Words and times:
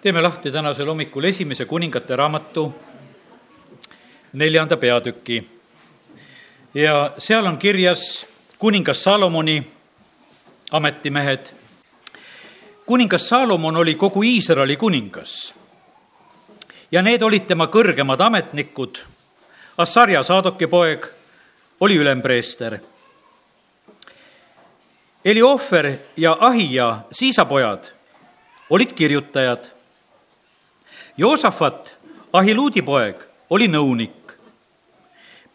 teeme 0.00 0.22
lahti 0.22 0.50
tänasel 0.50 0.86
hommikul 0.86 1.24
esimese 1.24 1.64
kuningate 1.64 2.16
raamatu 2.16 2.74
neljanda 4.32 4.76
peatüki. 4.76 5.48
ja 6.74 7.12
seal 7.18 7.46
on 7.46 7.58
kirjas 7.58 8.26
kuningas 8.58 9.04
Salomoni 9.04 9.66
ametimehed. 10.70 11.46
kuningas 12.86 13.28
Salomon 13.28 13.76
oli 13.76 13.94
kogu 13.94 14.22
Iisraeli 14.22 14.76
kuningas 14.76 15.54
ja 16.92 17.02
need 17.02 17.22
olid 17.22 17.46
tema 17.46 17.66
kõrgemad 17.66 18.20
ametnikud. 18.20 18.98
Assarja 19.78 20.22
Saadoki 20.22 20.66
poeg 20.66 21.06
oli 21.80 21.96
ülempreester. 21.96 22.78
Eliohver 25.24 25.96
ja 26.16 26.36
Ahija, 26.40 26.98
siisapojad, 27.12 27.90
olid 28.70 28.92
kirjutajad 28.92 29.75
Joosafat, 31.16 31.96
Ahiluudi 32.32 32.82
poeg, 32.82 33.20
oli 33.50 33.68
nõunik. 33.72 34.34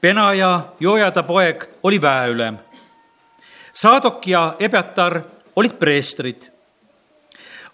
Benaja, 0.02 0.74
Joojada 0.80 1.22
poeg, 1.24 1.68
oli 1.84 2.02
väeülem. 2.02 2.58
Saadok 3.74 4.26
ja 4.28 4.56
Ebeatar 4.60 5.20
olid 5.56 5.78
preestrid. 5.78 6.48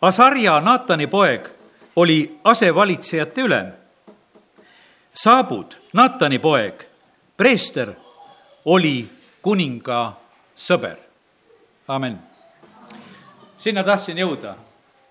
Asarja, 0.02 0.60
Naatani 0.60 1.08
poeg, 1.08 1.48
oli 1.96 2.40
asevalitsejate 2.44 3.42
ülem. 3.42 3.72
Saabud, 5.24 5.80
Naatani 5.94 6.40
poeg, 6.40 6.84
preester, 7.38 7.96
oli 8.66 9.08
kuninga 9.42 10.14
sõber. 10.58 10.98
amin. 11.88 12.20
sinna 13.60 13.84
tahtsin 13.84 14.18
jõuda 14.18 14.67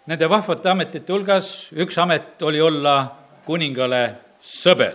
nende 0.06 0.28
vahvate 0.30 0.70
ametite 0.70 1.12
hulgas 1.12 1.48
üks 1.74 1.96
amet 1.98 2.42
oli 2.46 2.60
olla 2.62 2.94
kuningale 3.46 4.02
sõber. 4.42 4.94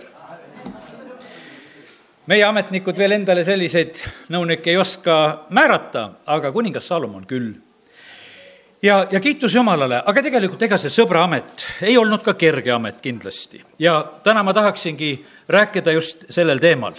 meie 2.26 2.44
ametnikud 2.46 2.96
veel 2.96 3.18
endale 3.18 3.44
selliseid 3.44 3.98
nõunikke 4.32 4.70
ei 4.70 4.78
oska 4.78 5.16
määrata, 5.50 6.08
aga 6.26 6.52
kuningas 6.52 6.86
Salomon 6.88 7.26
küll. 7.26 7.52
ja, 8.82 9.06
ja 9.10 9.20
kiitus 9.20 9.54
Jumalale, 9.54 10.02
aga 10.06 10.22
tegelikult 10.22 10.62
ega 10.62 10.78
see 10.78 10.90
sõbra 10.90 11.24
amet 11.24 11.66
ei 11.82 11.98
olnud 11.98 12.22
ka 12.24 12.34
kerge 12.34 12.72
amet 12.72 13.00
kindlasti. 13.04 13.62
ja 13.78 14.00
täna 14.24 14.42
ma 14.42 14.54
tahaksingi 14.54 15.12
rääkida 15.48 15.92
just 15.92 16.24
sellel 16.30 16.58
teemal. 16.58 16.94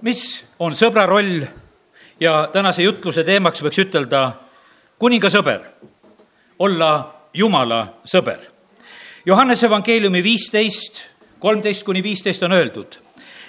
mis 0.00 0.44
on 0.58 0.72
sõbra 0.72 1.04
roll 1.06 1.44
ja 2.20 2.48
tänase 2.52 2.82
jutluse 2.82 3.24
teemaks 3.24 3.60
võiks 3.60 3.84
ütelda 3.84 4.30
kuninga 4.98 5.28
sõber 5.28 5.60
olla 6.58 7.14
Jumala 7.34 8.00
sõber. 8.04 8.40
Johannese 9.26 9.66
evangeeliumi 9.66 10.22
viisteist, 10.22 11.02
kolmteist 11.38 11.82
kuni 11.84 12.02
viisteist 12.02 12.42
on 12.42 12.52
öeldud, 12.52 12.98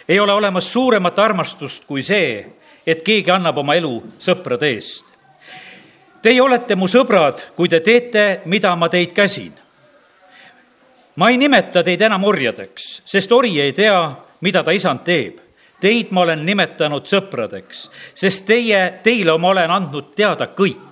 ei 0.10 0.20
ole 0.20 0.34
olemas 0.34 0.72
suuremat 0.74 1.20
armastust 1.20 1.86
kui 1.86 2.04
see, 2.04 2.46
et 2.88 3.04
keegi 3.04 3.32
annab 3.32 3.58
oma 3.58 3.76
elu 3.76 3.94
sõprade 4.20 4.72
eest. 4.72 5.06
Teie 6.22 6.42
olete 6.42 6.76
mu 6.76 6.88
sõbrad, 6.92 7.44
kui 7.56 7.70
te 7.70 7.80
teete, 7.80 8.42
mida 8.46 8.76
ma 8.76 8.90
teid 8.90 9.14
käsin. 9.14 9.54
ma 11.16 11.30
ei 11.30 11.38
nimeta 11.38 11.84
teid 11.84 12.02
enam 12.02 12.24
orjadeks, 12.24 13.02
sest 13.06 13.32
ori 13.32 13.60
ei 13.62 13.74
tea, 13.74 14.16
mida 14.42 14.64
ta 14.64 14.72
isand 14.72 15.04
teeb. 15.04 15.40
Teid 15.82 16.12
ma 16.12 16.22
olen 16.22 16.46
nimetanud 16.46 17.06
sõpradeks, 17.06 17.90
sest 18.14 18.46
teie, 18.46 19.00
teile 19.04 19.38
ma 19.38 19.50
olen 19.50 19.72
andnud 19.72 20.16
teada 20.16 20.48
kõik 20.48 20.87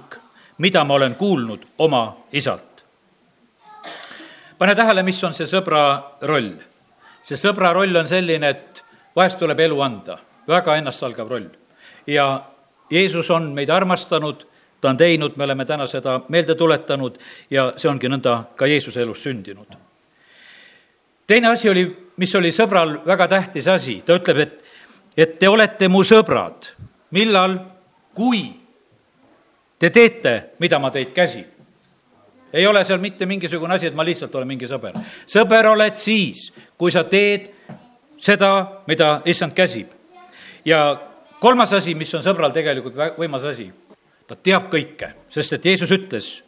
mida 0.58 0.84
ma 0.84 0.94
olen 0.94 1.16
kuulnud 1.16 1.66
oma 1.78 2.18
isalt. 2.32 2.86
pane 4.58 4.76
tähele, 4.76 5.04
mis 5.04 5.24
on 5.24 5.34
see 5.34 5.48
sõbra 5.48 6.02
roll. 6.22 6.52
see 7.24 7.38
sõbra 7.38 7.74
roll 7.74 7.96
on 7.96 8.08
selline, 8.08 8.50
et 8.50 8.84
vahest 9.16 9.40
tuleb 9.40 9.60
elu 9.60 9.82
anda, 9.82 10.18
väga 10.48 10.76
ennastsalgav 10.76 11.30
roll. 11.30 11.50
ja 12.08 12.44
Jeesus 12.90 13.32
on 13.32 13.52
meid 13.54 13.70
armastanud, 13.70 14.46
ta 14.82 14.90
on 14.90 14.98
teinud, 14.98 15.36
me 15.36 15.44
oleme 15.44 15.66
täna 15.66 15.88
seda 15.88 16.22
meelde 16.30 16.56
tuletanud 16.56 17.18
ja 17.50 17.74
see 17.78 17.90
ongi 17.90 18.10
nõnda 18.10 18.44
ka 18.56 18.68
Jeesuse 18.68 19.02
elus 19.02 19.24
sündinud. 19.24 19.68
teine 21.28 21.48
asi 21.48 21.70
oli, 21.70 21.86
mis 22.18 22.36
oli 22.36 22.52
sõbral 22.52 23.00
väga 23.06 23.28
tähtis 23.28 23.68
asi, 23.68 24.02
ta 24.06 24.16
ütleb, 24.16 24.38
et, 24.38 24.64
et 25.18 25.40
te 25.40 25.50
olete 25.50 25.88
mu 25.88 26.04
sõbrad. 26.04 26.72
millal, 27.12 27.60
kui 28.14 28.65
Te 29.80 29.90
teete, 29.90 30.52
mida 30.60 30.80
ma 30.80 30.92
teid 30.92 31.12
käsin. 31.14 31.46
ei 32.54 32.68
ole 32.68 32.84
seal 32.88 33.00
mitte 33.04 33.26
mingisugune 33.26 33.74
asi, 33.76 33.88
et 33.88 33.96
ma 33.96 34.04
lihtsalt 34.06 34.36
olen 34.36 34.48
mingi 34.48 34.68
sõber. 34.68 34.96
sõber 35.28 35.68
oled 35.68 35.96
siis, 36.00 36.54
kui 36.78 36.92
sa 36.92 37.04
teed 37.04 37.50
seda, 38.18 38.82
mida 38.88 39.22
issand 39.26 39.54
käsib. 39.54 39.88
ja 40.66 41.02
kolmas 41.40 41.74
asi, 41.74 41.96
mis 41.96 42.14
on 42.16 42.22
sõbral 42.22 42.54
tegelikult 42.54 42.96
võimas 43.18 43.44
asi, 43.44 43.72
ta 44.28 44.36
teab 44.36 44.72
kõike, 44.72 45.12
sest 45.30 45.54
et 45.54 45.66
Jeesus 45.66 45.92
ütles, 45.92 46.44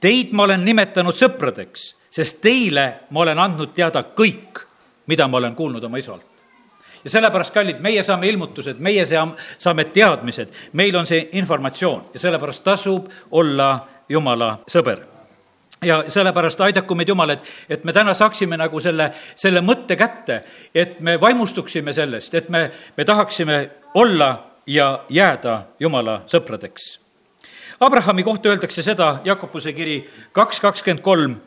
teid 0.00 0.32
ma 0.32 0.42
olen 0.42 0.64
nimetanud 0.64 1.14
sõpradeks, 1.14 1.94
sest 2.10 2.40
teile 2.40 3.00
ma 3.10 3.20
olen 3.20 3.38
andnud 3.38 3.74
teada 3.74 4.02
kõik, 4.16 4.64
mida 5.06 5.28
ma 5.28 5.36
olen 5.36 5.54
kuulnud 5.54 5.84
oma 5.84 5.98
isalt 5.98 6.29
ja 7.04 7.10
sellepärast, 7.10 7.54
kallid, 7.54 7.80
meie 7.80 8.02
saame 8.02 8.28
ilmutused, 8.28 8.78
meie 8.78 9.04
saame 9.06 9.84
teadmised, 9.94 10.52
meil 10.72 10.96
on 10.96 11.06
see 11.06 11.28
informatsioon 11.40 12.10
ja 12.14 12.20
sellepärast 12.20 12.64
tasub 12.64 13.08
olla 13.30 13.72
Jumala 14.08 14.58
sõber. 14.70 15.06
Ja 15.84 16.02
sellepärast 16.12 16.60
aidaku 16.60 16.94
meid 16.94 17.08
Jumal, 17.08 17.30
et, 17.30 17.46
et 17.68 17.84
me 17.88 17.92
täna 17.96 18.12
saaksime 18.14 18.58
nagu 18.60 18.80
selle, 18.84 19.06
selle 19.34 19.62
mõtte 19.64 19.96
kätte, 19.96 20.42
et 20.74 20.98
me 21.00 21.14
vaimustuksime 21.20 21.94
sellest, 21.96 22.34
et 22.34 22.50
me, 22.52 22.66
me 22.96 23.04
tahaksime 23.08 23.60
olla 23.94 24.32
ja 24.66 25.06
jääda 25.08 25.62
Jumala 25.80 26.20
sõpradeks. 26.28 26.98
Abrahami 27.80 28.22
kohta 28.22 28.50
öeldakse 28.52 28.82
seda, 28.84 29.22
Jakobuse 29.24 29.72
kiri 29.72 30.02
kaks 30.36 30.60
kakskümmend 30.60 31.00
kolm, 31.00 31.38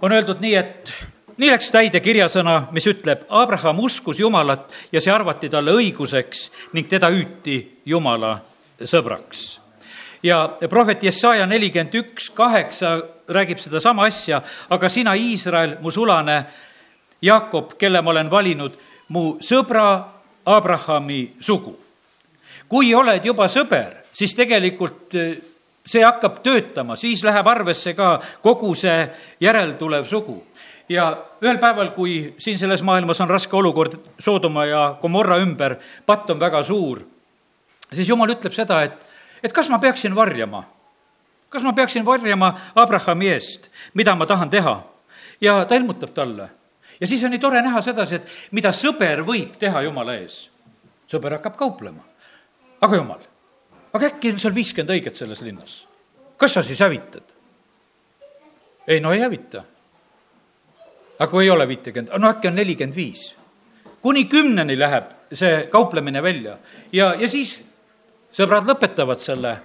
on 0.00 0.12
öeldud 0.16 0.40
nii, 0.40 0.54
et 0.56 0.92
nii 1.38 1.50
läks 1.52 1.70
täide 1.70 2.00
kirjasõna, 2.02 2.68
mis 2.74 2.86
ütleb, 2.90 3.22
Abraham 3.30 3.78
uskus 3.86 4.18
Jumalat 4.18 4.72
ja 4.92 5.00
see 5.00 5.12
arvati 5.14 5.50
talle 5.50 5.74
õiguseks 5.78 6.48
ning 6.74 6.90
teda 6.90 7.10
hüüti 7.14 7.58
Jumala 7.86 8.34
sõbraks. 8.82 9.60
ja 10.22 10.48
prohvet 10.68 11.02
Jesaja 11.02 11.46
nelikümmend 11.46 11.94
üks, 11.94 12.30
kaheksa 12.34 12.98
räägib 13.28 13.58
sedasama 13.58 14.06
asja, 14.06 14.42
aga 14.70 14.88
sina, 14.88 15.14
Iisrael, 15.14 15.76
mu 15.80 15.90
sulane, 15.90 16.44
Jakob, 17.22 17.76
kelle 17.78 18.02
ma 18.02 18.10
olen 18.10 18.30
valinud, 18.30 18.72
mu 19.08 19.38
sõbra 19.40 20.04
Abrahami 20.46 21.34
sugu. 21.40 21.78
kui 22.68 22.94
oled 22.94 23.24
juba 23.24 23.46
sõber, 23.48 23.94
siis 24.12 24.34
tegelikult 24.34 25.14
eh, 25.14 25.38
see 25.86 26.02
hakkab 26.04 26.42
töötama, 26.42 26.96
siis 26.96 27.22
läheb 27.22 27.46
arvesse 27.46 27.94
ka 27.94 28.20
kogu 28.42 28.74
see 28.74 29.08
järeltulev 29.40 30.04
sugu 30.04 30.42
ja 30.88 31.08
ühel 31.42 31.58
päeval, 31.60 31.92
kui 31.96 32.34
siin 32.40 32.58
selles 32.58 32.82
maailmas 32.82 33.20
on 33.20 33.30
raske 33.30 33.56
olukord 33.56 33.98
Soodoma 34.18 34.64
ja 34.66 34.82
Gomorra 35.00 35.38
ümber, 35.42 35.76
patt 36.06 36.30
on 36.30 36.40
väga 36.40 36.62
suur, 36.62 37.02
siis 37.92 38.08
jumal 38.08 38.32
ütleb 38.32 38.54
seda, 38.56 38.82
et, 38.86 38.96
et 39.42 39.52
kas 39.52 39.68
ma 39.68 39.78
peaksin 39.82 40.16
varjama, 40.16 40.64
kas 41.52 41.64
ma 41.64 41.72
peaksin 41.76 42.06
varjama 42.06 42.52
Abrahami 42.74 43.32
eest, 43.34 43.70
mida 43.94 44.14
ma 44.14 44.26
tahan 44.26 44.50
teha. 44.50 44.82
ja 45.40 45.64
ta 45.64 45.74
ilmutab 45.74 46.14
talle. 46.14 46.50
ja 47.00 47.06
siis 47.06 47.24
on 47.24 47.30
nii 47.30 47.38
tore 47.38 47.62
näha 47.62 47.82
sedasi, 47.82 48.14
et 48.14 48.52
mida 48.52 48.72
sõber 48.72 49.22
võib 49.24 49.56
teha 49.58 49.82
jumala 49.82 50.14
ees. 50.14 50.50
sõber 51.06 51.36
hakkab 51.38 51.56
kauplema. 51.56 52.02
aga 52.80 52.96
jumal, 52.96 53.20
aga 53.92 54.06
äkki 54.06 54.32
on 54.32 54.38
seal 54.38 54.54
viiskümmend 54.54 54.96
õiget 54.96 55.16
selles 55.16 55.42
linnas? 55.42 55.86
kas 56.36 56.54
sa 56.54 56.62
siis 56.62 56.80
hävitad? 56.80 57.34
ei, 58.86 59.00
no 59.00 59.12
ei 59.12 59.20
hävita 59.20 59.64
aga 61.18 61.30
kui 61.30 61.44
ei 61.44 61.50
ole 61.50 61.68
viitekümmet, 61.68 62.14
no 62.18 62.30
äkki 62.30 62.48
on 62.48 62.54
nelikümmend 62.54 62.96
viis. 62.96 63.36
kuni 64.02 64.24
kümneni 64.24 64.78
läheb 64.78 65.10
see 65.34 65.66
kauplemine 65.70 66.22
välja 66.22 66.58
ja, 66.92 67.14
ja 67.18 67.28
siis 67.28 67.58
sõbrad 68.32 68.68
lõpetavad 68.68 69.18
selle 69.18 69.56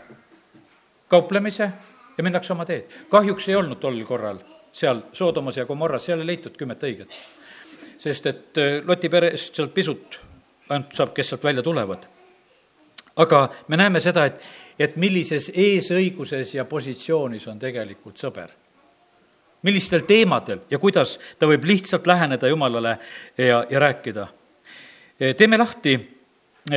kauplemise 1.08 1.70
ja 2.18 2.24
minnakse 2.24 2.54
oma 2.54 2.66
teed. 2.66 2.90
kahjuks 3.10 3.50
ei 3.50 3.56
olnud 3.56 3.80
tol 3.80 4.02
korral 4.08 4.40
seal 4.74 5.02
Soodomas 5.14 5.58
ja 5.58 5.66
Gomorras, 5.66 6.06
seal 6.06 6.20
ei 6.20 6.28
leitud 6.28 6.58
kümmet 6.58 6.84
õiget. 6.84 7.14
sest 7.98 8.26
et 8.26 8.58
äh, 8.58 8.82
Loti 8.88 9.10
perest 9.10 9.56
sealt 9.56 9.74
pisut 9.74 10.20
ainult 10.70 10.96
saab, 10.96 11.14
kes 11.14 11.30
sealt 11.30 11.44
välja 11.44 11.64
tulevad. 11.64 12.08
aga 13.16 13.50
me 13.68 13.78
näeme 13.78 14.00
seda, 14.00 14.26
et, 14.26 14.42
et 14.80 14.96
millises 14.98 15.52
eesõiguses 15.54 16.56
ja 16.56 16.66
positsioonis 16.66 17.48
on 17.48 17.60
tegelikult 17.60 18.18
sõber 18.18 18.63
millistel 19.64 20.04
teemadel 20.08 20.64
ja 20.72 20.80
kuidas 20.80 21.18
ta 21.40 21.48
võib 21.50 21.66
lihtsalt 21.68 22.08
läheneda 22.08 22.48
Jumalale 22.48 22.98
ja, 23.38 23.64
ja 23.70 23.80
rääkida. 23.80 24.28
teeme 25.38 25.58
lahti 25.58 25.98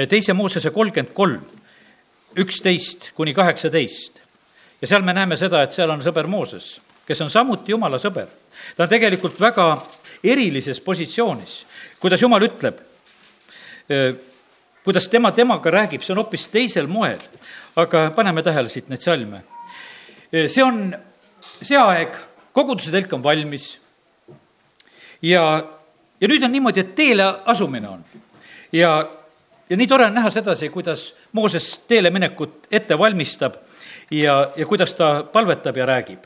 teise 0.08 0.32
Moosese 0.32 0.70
kolmkümmend 0.70 1.14
kolm, 1.14 1.40
üksteist 2.36 3.10
kuni 3.14 3.34
kaheksateist. 3.34 4.20
ja 4.80 4.86
seal 4.86 5.02
me 5.02 5.12
näeme 5.12 5.36
seda, 5.36 5.62
et 5.62 5.72
seal 5.72 5.90
on 5.90 6.02
sõber 6.02 6.26
Mooses. 6.26 6.80
kes 7.06 7.20
on 7.20 7.30
samuti 7.30 7.72
Jumala 7.72 7.98
sõber. 7.98 8.26
ta 8.76 8.82
on 8.82 8.88
tegelikult 8.88 9.40
väga 9.40 9.82
erilises 10.24 10.80
positsioonis, 10.80 11.66
kuidas 12.00 12.22
Jumal 12.22 12.42
ütleb, 12.42 12.80
kuidas 14.84 15.08
tema 15.08 15.32
temaga 15.32 15.70
räägib, 15.70 16.02
see 16.02 16.14
on 16.14 16.22
hoopis 16.22 16.46
teisel 16.46 16.86
moel. 16.86 17.18
aga 17.76 18.10
paneme 18.10 18.42
tähele 18.42 18.68
siit 18.68 18.88
neid 18.88 19.00
salme. 19.00 19.42
see 20.30 20.62
on 20.62 20.96
see 21.62 21.78
aeg, 21.78 22.16
koguduse 22.56 22.92
telk 22.94 23.12
on 23.12 23.22
valmis 23.22 23.74
ja, 25.22 25.42
ja 26.20 26.28
nüüd 26.28 26.44
on 26.44 26.52
niimoodi, 26.52 26.80
et 26.80 26.94
teele 26.96 27.26
asumine 27.44 27.88
on. 27.88 28.04
ja, 28.72 28.92
ja 29.68 29.76
nii 29.76 29.86
tore 29.90 30.08
on 30.08 30.16
näha 30.16 30.30
sedasi, 30.30 30.70
kuidas 30.72 31.10
Mooses 31.36 31.74
teele 31.88 32.10
minekut 32.10 32.70
ette 32.70 32.98
valmistab 32.98 33.60
ja, 34.10 34.38
ja 34.56 34.66
kuidas 34.66 34.94
ta 34.94 35.22
palvetab 35.32 35.76
ja 35.76 35.86
räägib. 35.86 36.24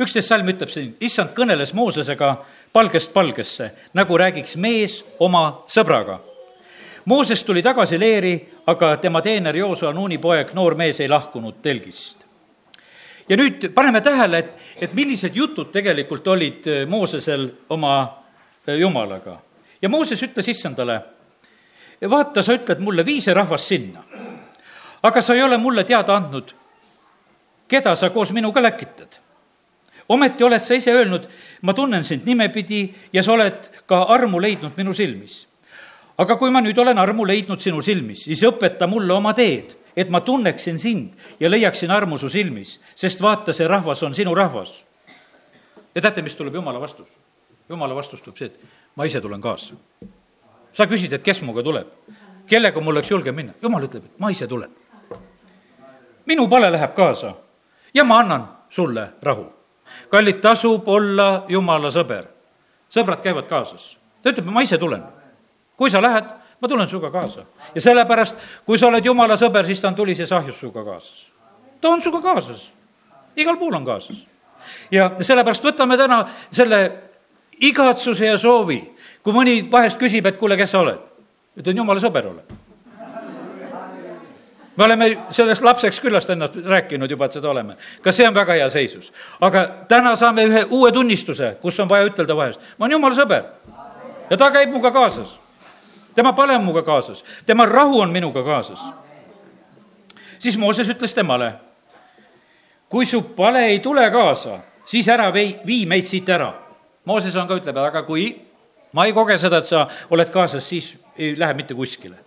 üksteist 0.00 0.28
salm 0.28 0.48
ütleb 0.52 0.68
siin, 0.68 0.96
issand 1.00 1.32
kõneles 1.36 1.72
Moosesega 1.74 2.34
palgest 2.72 3.12
palgesse, 3.12 3.70
nagu 3.94 4.18
räägiks 4.18 4.56
mees 4.56 5.00
oma 5.18 5.62
sõbraga. 5.66 6.18
Mooses 7.04 7.42
tuli 7.44 7.62
tagasi 7.62 7.98
leeri, 7.98 8.34
aga 8.66 8.96
tema 9.00 9.22
teener 9.22 9.56
Joosua 9.56 9.92
Nuuni 9.92 10.18
poeg, 10.18 10.52
noor 10.54 10.74
mees, 10.76 11.00
ei 11.00 11.08
lahkunud 11.08 11.62
telgist. 11.62 12.19
Ja 13.30 13.36
nüüd 13.38 13.68
paneme 13.74 14.00
tähele, 14.02 14.38
et, 14.38 14.58
et 14.82 14.94
millised 14.94 15.36
jutud 15.36 15.70
tegelikult 15.72 16.26
olid 16.28 16.66
äh, 16.66 16.82
Moosesel 16.88 17.46
oma 17.70 17.94
äh, 18.66 18.74
jumalaga. 18.74 19.38
ja 19.82 19.88
Mooses 19.88 20.22
ütles 20.22 20.48
issandale, 20.50 21.00
vaata, 22.10 22.42
sa 22.42 22.58
ütled 22.58 22.82
mulle, 22.82 23.06
vii 23.06 23.20
see 23.20 23.34
rahvas 23.34 23.68
sinna. 23.68 24.02
aga 25.02 25.22
sa 25.22 25.34
ei 25.34 25.42
ole 25.42 25.56
mulle 25.56 25.84
teada 25.84 26.16
andnud, 26.16 26.54
keda 27.68 27.96
sa 27.96 28.10
koos 28.10 28.32
minuga 28.32 28.60
läkitad 28.62 29.20
ometi 30.10 30.44
oled 30.44 30.62
sa 30.62 30.74
ise 30.74 30.92
öelnud, 30.92 31.26
ma 31.62 31.74
tunnen 31.74 32.04
sind 32.04 32.26
nimepidi 32.26 32.82
ja 33.12 33.22
sa 33.22 33.34
oled 33.36 33.70
ka 33.86 34.02
armu 34.14 34.40
leidnud 34.42 34.76
minu 34.76 34.94
silmis. 34.94 35.46
aga 36.20 36.36
kui 36.36 36.50
ma 36.52 36.60
nüüd 36.60 36.76
olen 36.78 36.98
armu 36.98 37.24
leidnud 37.24 37.62
sinu 37.62 37.80
silmis, 37.80 38.26
siis 38.26 38.42
õpeta 38.44 38.84
mulle 38.90 39.14
oma 39.14 39.32
teed, 39.32 39.72
et 39.96 40.10
ma 40.10 40.20
tunneksin 40.20 40.78
sind 40.78 41.14
ja 41.40 41.50
leiaksin 41.50 41.90
armu 41.90 42.18
su 42.18 42.28
silmis, 42.28 42.80
sest 42.94 43.22
vaata, 43.22 43.52
see 43.52 43.68
rahvas 43.68 44.02
on 44.02 44.14
sinu 44.14 44.34
rahvas. 44.34 44.84
ja 45.94 46.02
teate, 46.02 46.22
mis 46.22 46.36
tuleb 46.36 46.54
Jumala 46.54 46.80
vastus? 46.80 47.08
Jumala 47.68 47.94
vastus 47.94 48.22
tuleb 48.22 48.36
see, 48.36 48.46
et 48.46 48.60
ma 48.96 49.04
ise 49.04 49.20
tulen 49.20 49.40
kaasa. 49.40 49.74
sa 50.72 50.86
küsid, 50.86 51.12
et 51.12 51.22
kes 51.22 51.42
minuga 51.42 51.62
tuleb? 51.62 51.86
kellega 52.46 52.80
mul 52.80 52.96
oleks 52.96 53.10
julge 53.10 53.32
minna? 53.32 53.52
Jumal 53.62 53.84
ütleb, 53.84 54.04
et 54.04 54.18
ma 54.18 54.30
ise 54.30 54.46
tulen. 54.46 54.70
minu 56.26 56.48
pale 56.48 56.72
läheb 56.72 56.94
kaasa 56.94 57.34
ja 57.94 58.04
ma 58.04 58.18
annan 58.18 58.48
sulle 58.70 59.08
rahu 59.22 59.60
kallid, 60.10 60.40
tasub 60.40 60.88
olla 60.88 61.44
jumala 61.48 61.90
sõber. 61.90 62.28
sõbrad 62.90 63.22
käivad 63.22 63.48
kaasas. 63.48 63.96
ta 64.22 64.30
ütleb, 64.30 64.46
ma 64.46 64.62
ise 64.62 64.78
tulen. 64.78 65.02
kui 65.76 65.90
sa 65.90 66.02
lähed, 66.02 66.24
ma 66.60 66.68
tulen 66.68 66.88
sinuga 66.88 67.10
kaasa. 67.10 67.44
ja 67.74 67.80
sellepärast, 67.80 68.36
kui 68.64 68.78
sa 68.78 68.86
oled 68.86 69.04
jumala 69.04 69.36
sõber, 69.36 69.66
siis 69.66 69.80
ta 69.80 69.88
on 69.88 69.94
tulises 69.94 70.32
ahjus 70.32 70.60
sinuga 70.60 70.84
kaasas. 70.84 71.26
ta 71.80 71.88
on 71.88 72.02
sinuga 72.02 72.34
kaasas. 72.34 72.70
igal 73.36 73.56
pool 73.56 73.74
on 73.74 73.84
kaasas. 73.84 74.26
ja 74.90 75.10
sellepärast 75.20 75.64
võtame 75.64 75.96
täna 75.96 76.24
selle 76.50 76.92
igatsuse 77.60 78.26
ja 78.26 78.38
soovi, 78.38 78.80
kui 79.22 79.32
mõni 79.32 79.60
vahest 79.70 79.98
küsib, 79.98 80.26
et 80.26 80.36
kuule, 80.36 80.56
kes 80.56 80.70
sa 80.70 80.80
oled? 80.80 80.98
ütlen, 81.56 81.76
jumala 81.76 82.00
sõber 82.00 82.26
olen 82.26 82.60
me 84.80 84.84
oleme 84.84 85.18
sellest 85.30 85.62
lapseks 85.62 86.00
küllast 86.00 86.30
ennast 86.30 86.54
rääkinud 86.56 87.10
juba, 87.10 87.26
et 87.26 87.32
seda 87.36 87.50
oleme. 87.50 87.76
ka 88.02 88.12
see 88.12 88.28
on 88.28 88.34
väga 88.34 88.54
hea 88.56 88.68
seisus. 88.70 89.12
aga 89.40 89.66
täna 89.88 90.16
saame 90.16 90.46
ühe 90.48 90.64
uue 90.70 90.92
tunnistuse, 90.92 91.56
kus 91.60 91.80
on 91.80 91.88
vaja 91.88 92.06
ütelda 92.08 92.36
vahest, 92.36 92.60
ma 92.78 92.86
olen 92.86 92.96
jumala 92.96 93.14
sõber. 93.14 93.44
ja 94.30 94.36
ta 94.36 94.50
käib 94.50 94.68
minuga 94.68 94.90
kaasas. 94.90 95.39
Tema 96.20 96.34
pale 96.36 96.56
on 96.56 96.64
minuga 96.66 96.82
kaasas, 96.84 97.24
tema 97.46 97.64
rahu 97.66 98.00
on 98.00 98.12
minuga 98.12 98.42
kaasas. 98.44 98.80
siis 100.38 100.58
Mooses 100.58 100.88
ütles 100.88 101.14
temale, 101.16 101.52
kui 102.88 103.06
su 103.06 103.22
pale 103.36 103.64
ei 103.72 103.78
tule 103.80 104.04
kaasa, 104.10 104.58
siis 104.84 105.08
ära 105.08 105.32
vei, 105.32 105.54
vii 105.66 105.86
meid 105.86 106.04
siit 106.04 106.28
ära. 106.28 106.52
Mooses 107.04 107.36
on 107.36 107.48
ka, 107.48 107.56
ütleb, 107.56 107.76
aga 107.80 108.02
kui 108.04 108.34
ma 108.92 109.06
ei 109.08 109.14
koge 109.16 109.38
seda, 109.38 109.62
et 109.62 109.70
sa 109.70 109.86
oled 110.10 110.28
kaasas, 110.30 110.68
siis 110.68 110.92
ei 111.16 111.32
lähe 111.38 111.56
mitte 111.56 111.74
kuskile 111.74 112.18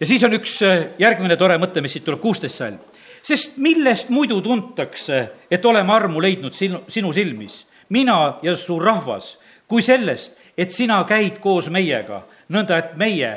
ja 0.00 0.06
siis 0.06 0.24
on 0.26 0.34
üks 0.34 0.56
äh, 0.66 0.88
järgmine 0.98 1.36
tore 1.38 1.56
mõte, 1.62 1.80
mis 1.80 1.94
siit 1.94 2.04
tuleb, 2.04 2.20
kuusteist 2.20 2.58
salm. 2.58 2.78
sest 3.22 3.56
millest 3.62 4.10
muidu 4.10 4.40
tuntakse, 4.42 5.28
et 5.50 5.64
oleme 5.64 5.92
armu 5.94 6.20
leidnud 6.20 6.52
sinu, 6.58 6.82
sinu 6.90 7.12
silmis, 7.14 7.62
mina 7.88 8.38
ja 8.42 8.56
su 8.56 8.78
rahvas, 8.82 9.36
kui 9.72 9.80
sellest, 9.80 10.34
et 10.58 10.70
sina 10.70 10.98
käid 11.08 11.38
koos 11.40 11.70
meiega, 11.72 12.18
nõnda 12.52 12.76
et 12.76 12.90
meie, 13.00 13.30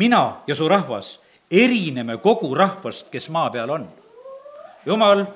mina 0.00 0.22
ja 0.48 0.54
su 0.56 0.68
rahvas, 0.72 1.18
erineme 1.52 2.16
kogu 2.24 2.54
rahvast, 2.56 3.10
kes 3.12 3.28
maa 3.28 3.50
peal 3.52 3.74
on. 3.74 3.88
jumal 4.86 5.26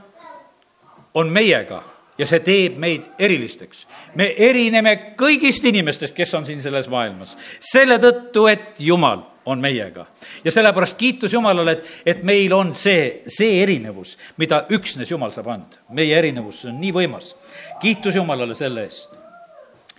on 1.14 1.28
meiega 1.28 1.82
ja 2.18 2.26
see 2.26 2.40
teeb 2.40 2.78
meid 2.80 3.04
erilisteks. 3.18 3.84
me 4.14 4.30
erineme 4.38 4.94
kõigist 5.20 5.66
inimestest, 5.68 6.16
kes 6.16 6.32
on 6.34 6.46
siin 6.46 6.62
selles 6.62 6.88
maailmas, 6.88 7.36
selle 7.60 7.98
tõttu, 7.98 8.46
et 8.48 8.80
Jumal 8.80 9.20
on 9.44 9.60
meiega. 9.60 10.06
ja 10.44 10.50
sellepärast 10.50 10.96
kiitus 10.96 11.32
Jumalale, 11.32 11.72
et, 11.72 11.90
et 12.06 12.22
meil 12.24 12.52
on 12.52 12.72
see, 12.74 13.20
see 13.28 13.60
erinevus, 13.62 14.16
mida 14.36 14.64
üksnes 14.70 15.10
Jumal 15.10 15.36
saab 15.36 15.52
anda. 15.52 15.84
meie 15.90 16.16
erinevus 16.16 16.64
on 16.64 16.80
nii 16.80 16.92
võimas. 16.92 17.34
kiitus 17.80 18.16
Jumalale 18.16 18.54
selle 18.54 18.88
eest. 18.88 19.23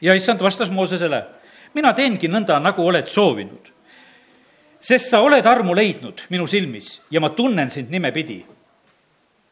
Ja 0.01 0.13
issand 0.13 0.41
vastas 0.41 0.71
Moosesele, 0.71 1.21
mina 1.73 1.93
teengi 1.93 2.27
nõnda, 2.27 2.59
nagu 2.59 2.85
oled 2.85 3.07
soovinud. 3.07 3.71
sest 4.85 5.09
sa 5.09 5.21
oled 5.21 5.45
armu 5.45 5.73
leidnud 5.75 6.21
minu 6.29 6.47
silmis 6.47 7.01
ja 7.11 7.19
ma 7.19 7.29
tunnen 7.29 7.69
sind 7.71 7.89
nimepidi. 7.89 8.45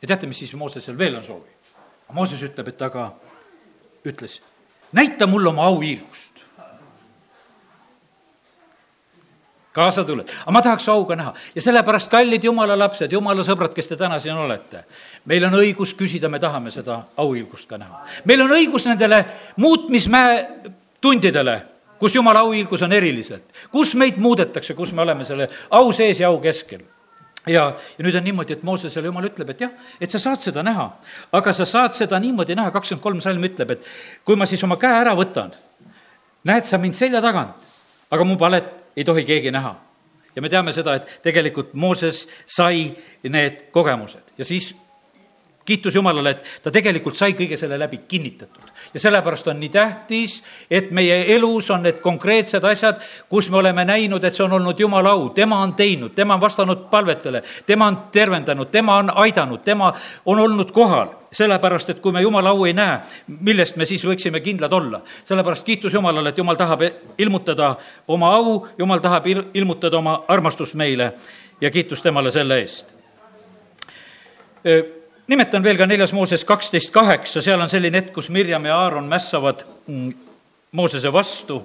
ja 0.01 0.07
teate, 0.07 0.28
mis 0.28 0.40
siis 0.40 0.54
Moosesel 0.54 0.98
veel 0.98 1.16
on 1.16 1.24
soovi? 1.24 1.54
Mooses 2.13 2.42
ütleb, 2.45 2.68
et 2.69 2.81
aga, 2.86 3.07
ütles, 4.06 4.38
näita 4.94 5.28
mulle 5.28 5.50
oma 5.50 5.66
auhiilgust. 5.72 6.32
Kaasa 9.73 10.03
tuled, 10.05 10.29
aga 10.29 10.53
ma 10.53 10.61
tahaks 10.61 10.87
auga 10.93 11.17
näha. 11.17 11.33
Ja 11.55 11.61
sellepärast, 11.65 12.11
kallid 12.11 12.45
jumala 12.45 12.77
lapsed, 12.77 13.11
jumala 13.11 13.45
sõbrad, 13.45 13.73
kes 13.75 13.89
te 13.89 13.97
täna 13.99 14.19
siin 14.21 14.37
olete, 14.37 14.83
meil 15.29 15.45
on 15.49 15.57
õigus 15.57 15.95
küsida, 15.97 16.29
me 16.29 16.39
tahame 16.41 16.71
seda 16.71 17.01
auhiilgust 17.17 17.69
ka 17.69 17.81
näha. 17.81 18.03
meil 18.29 18.45
on 18.45 18.53
õigus 18.53 18.85
nendele 18.89 19.23
muutmismäe 19.57 20.47
tundidele, 21.01 21.61
kus 21.99 22.15
jumala 22.15 22.44
auhiilgus 22.45 22.81
on 22.85 22.94
eriliselt, 22.94 23.45
kus 23.71 23.95
meid 23.95 24.19
muudetakse, 24.21 24.75
kus 24.77 24.92
me 24.94 25.01
oleme 25.01 25.25
selle 25.25 25.49
au 25.69 25.92
sees 25.92 26.19
ja 26.19 26.30
au 26.30 26.39
keskel. 26.44 26.85
Ja, 27.47 27.73
ja 27.97 28.03
nüüd 28.06 28.15
on 28.15 28.23
niimoodi, 28.23 28.56
et 28.56 28.61
Moosesele 28.63 29.09
jumal 29.09 29.25
ütleb, 29.27 29.49
et 29.51 29.61
jah, 29.65 29.71
et 29.99 30.11
sa 30.11 30.19
saad 30.21 30.39
seda 30.39 30.63
näha, 30.63 30.85
aga 31.35 31.51
sa 31.51 31.65
saad 31.68 31.92
seda 31.97 32.15
niimoodi 32.23 32.56
näha, 32.56 32.71
kakskümmend 32.71 33.03
kolm 33.03 33.19
salm 33.19 33.44
ütleb, 33.44 33.73
et 33.75 33.89
kui 34.23 34.37
ma 34.39 34.47
siis 34.47 34.63
oma 34.63 34.77
käe 34.80 34.95
ära 35.01 35.11
võtan, 35.18 35.51
näed 36.47 36.69
sa 36.69 36.80
mind 36.80 36.95
selja 36.95 37.19
tagant, 37.23 37.68
aga 38.15 38.27
mu 38.27 38.37
palet 38.39 38.82
ei 38.97 39.04
tohi 39.04 39.26
keegi 39.26 39.52
näha. 39.52 39.76
ja 40.35 40.42
me 40.42 40.50
teame 40.50 40.71
seda, 40.73 40.95
et 40.95 41.19
tegelikult 41.23 41.73
Mooses 41.73 42.28
sai 42.45 42.95
need 43.23 43.69
kogemused 43.71 44.33
ja 44.38 44.45
siis 44.45 44.73
kiitus 45.65 45.95
Jumalale, 45.95 46.29
et 46.29 46.61
ta 46.63 46.71
tegelikult 46.71 47.17
sai 47.17 47.33
kõige 47.37 47.57
selle 47.57 47.79
läbi 47.79 48.01
kinnitatud. 48.07 48.63
ja 48.93 48.99
sellepärast 48.99 49.47
on 49.47 49.59
nii 49.59 49.69
tähtis, 49.69 50.43
et 50.71 50.91
meie 50.91 51.35
elus 51.35 51.69
on 51.71 51.83
need 51.83 51.99
konkreetsed 52.01 52.63
asjad, 52.63 53.01
kus 53.29 53.49
me 53.49 53.57
oleme 53.57 53.85
näinud, 53.85 54.23
et 54.23 54.35
see 54.35 54.43
on 54.43 54.53
olnud 54.59 54.79
Jumala 54.79 55.09
au, 55.09 55.29
tema 55.29 55.59
on 55.63 55.73
teinud, 55.73 56.13
tema 56.15 56.33
on 56.33 56.41
vastanud 56.41 56.87
palvetele, 56.91 57.41
tema 57.65 57.87
on 57.87 57.97
tervendanud, 58.11 58.71
tema 58.71 58.97
on 58.97 59.11
aidanud, 59.15 59.63
tema 59.63 59.93
on 60.25 60.39
olnud 60.39 60.71
kohal. 60.71 61.07
sellepärast, 61.33 61.89
et 61.89 61.99
kui 61.99 62.11
me 62.11 62.21
Jumala 62.21 62.49
au 62.49 62.65
ei 62.65 62.73
näe, 62.73 62.99
millest 63.27 63.75
me 63.75 63.85
siis 63.85 64.03
võiksime 64.05 64.39
kindlad 64.39 64.73
olla? 64.73 65.01
sellepärast 65.23 65.65
kiitus 65.65 65.93
Jumalale, 65.93 66.29
et 66.29 66.37
Jumal 66.37 66.55
tahab 66.55 66.81
ilmutada 67.17 67.75
oma 68.07 68.35
au, 68.35 68.67
Jumal 68.77 68.99
tahab 68.99 69.25
ilmutada 69.53 69.97
oma 69.97 70.23
armastust 70.27 70.75
meile 70.75 71.13
ja 71.61 71.71
kiitus 71.71 72.01
temale 72.01 72.31
selle 72.31 72.59
eest 72.59 72.93
nimetan 75.27 75.63
veel 75.63 75.77
ka 75.77 75.85
neljas 75.87 76.13
Mooses 76.13 76.44
kaksteist 76.45 76.92
kaheksa, 76.92 77.42
seal 77.42 77.61
on 77.61 77.71
selline 77.71 78.01
hetk, 78.01 78.13
kus 78.15 78.30
Mirjam 78.30 78.65
ja 78.65 78.77
Aaron 78.83 79.07
mässavad 79.09 79.63
mm, 79.87 80.13
Moosese 80.71 81.13
vastu. 81.13 81.61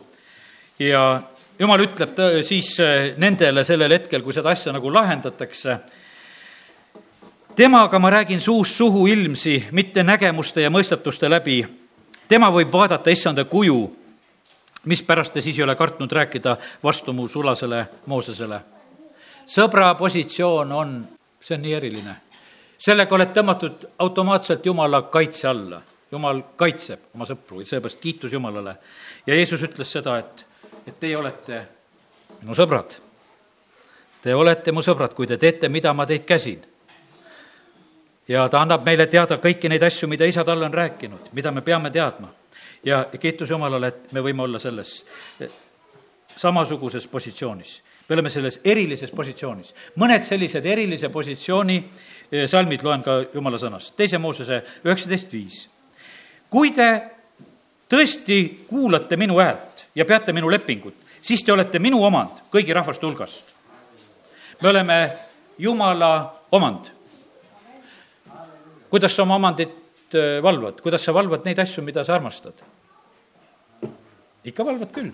Ja 0.78 1.22
jumal 1.58 1.82
ütleb 1.82 2.18
siis 2.46 2.76
äh, 2.80 3.14
nendele 3.18 3.64
sellel 3.64 3.96
hetkel, 3.96 4.22
kui 4.22 4.36
seda 4.36 4.52
asja 4.54 4.72
nagu 4.72 4.92
lahendatakse, 4.94 5.78
temaga 7.58 7.98
ma 7.98 8.10
räägin 8.14 8.40
suust 8.40 8.78
suhu 8.78 9.06
ilmsi, 9.10 9.56
mitte 9.72 10.04
nägemuste 10.06 10.62
ja 10.62 10.70
mõistatuste 10.70 11.30
läbi. 11.30 11.64
tema 12.28 12.50
võib 12.52 12.72
vaadata 12.72 13.10
issanda 13.10 13.44
kuju, 13.44 13.96
mispärast 14.84 15.32
te 15.32 15.40
siis 15.40 15.58
ei 15.58 15.64
ole 15.64 15.74
kartnud 15.74 16.12
rääkida 16.12 16.56
vastu 16.84 17.12
mu 17.12 17.28
sulasele 17.28 17.86
Moosesele. 18.06 18.60
sõbra 19.46 19.94
positsioon 19.94 20.72
on, 20.72 21.08
see 21.40 21.54
on 21.56 21.62
nii 21.62 21.74
eriline 21.74 22.27
sellega 22.78 23.14
oled 23.14 23.32
tõmmatud 23.34 23.86
automaatselt 23.98 24.66
Jumala 24.66 25.02
kaitse 25.02 25.48
alla. 25.48 25.82
Jumal 26.12 26.40
kaitseb 26.56 27.10
oma 27.14 27.26
sõpru, 27.28 27.60
seepärast 27.68 28.00
kiitus 28.00 28.32
Jumalale. 28.32 28.76
ja 29.26 29.34
Jeesus 29.34 29.62
ütles 29.62 29.92
seda, 29.92 30.18
et, 30.18 30.46
et 30.86 31.00
teie 31.00 31.16
olete 31.16 31.60
minu 32.40 32.56
sõbrad. 32.56 32.96
Te 34.22 34.34
olete 34.34 34.72
mu 34.72 34.82
sõbrad, 34.82 35.12
kui 35.14 35.26
te 35.26 35.36
teete, 35.36 35.68
mida 35.68 35.92
ma 35.94 36.06
teid 36.06 36.24
käsin. 36.24 36.62
ja 38.28 38.48
ta 38.48 38.60
annab 38.60 38.84
meile 38.84 39.06
teada 39.06 39.36
kõiki 39.36 39.68
neid 39.68 39.82
asju, 39.82 40.08
mida 40.08 40.24
isa 40.24 40.44
talle 40.44 40.64
on 40.64 40.74
rääkinud, 40.74 41.32
mida 41.32 41.50
me 41.50 41.60
peame 41.60 41.90
teadma. 41.90 42.28
ja 42.84 43.04
kiitus 43.20 43.50
Jumalale, 43.50 43.86
et 43.86 44.12
me 44.12 44.20
võime 44.20 44.42
olla 44.42 44.58
selles 44.58 45.04
samasuguses 46.36 47.06
positsioonis. 47.06 47.82
me 48.08 48.14
oleme 48.14 48.30
selles 48.30 48.60
erilises 48.64 49.10
positsioonis. 49.10 49.74
mõned 49.96 50.22
sellised 50.22 50.66
erilise 50.66 51.08
positsiooni 51.08 51.76
eh, 51.76 52.17
salmid 52.46 52.82
loen 52.84 53.02
ka 53.02 53.20
Jumala 53.34 53.58
sõnast. 53.58 53.94
teise 53.96 54.18
Moosese 54.18 54.62
üheksateist 54.84 55.32
viis. 55.32 55.68
kui 56.50 56.70
te 56.70 56.88
tõesti 57.88 58.66
kuulate 58.68 59.16
minu 59.16 59.38
häält 59.38 59.86
ja 59.94 60.04
peate 60.04 60.32
minu 60.32 60.50
lepingut, 60.50 60.94
siis 61.22 61.44
te 61.44 61.52
olete 61.52 61.78
minu 61.78 62.02
omand 62.04 62.44
kõigi 62.52 62.74
rahvaste 62.74 63.06
hulgast. 63.06 63.44
me 64.62 64.68
oleme 64.68 65.12
Jumala 65.58 66.34
omand. 66.52 66.90
kuidas 68.90 69.14
sa 69.14 69.22
oma 69.22 69.36
omandit 69.36 70.14
eh, 70.14 70.42
valvad, 70.42 70.80
kuidas 70.80 71.04
sa 71.04 71.14
valvad 71.14 71.44
neid 71.44 71.58
asju, 71.58 71.82
mida 71.82 72.04
sa 72.04 72.14
armastad? 72.14 72.54
ikka 74.44 74.64
valvad 74.64 74.92
küll 74.92 75.12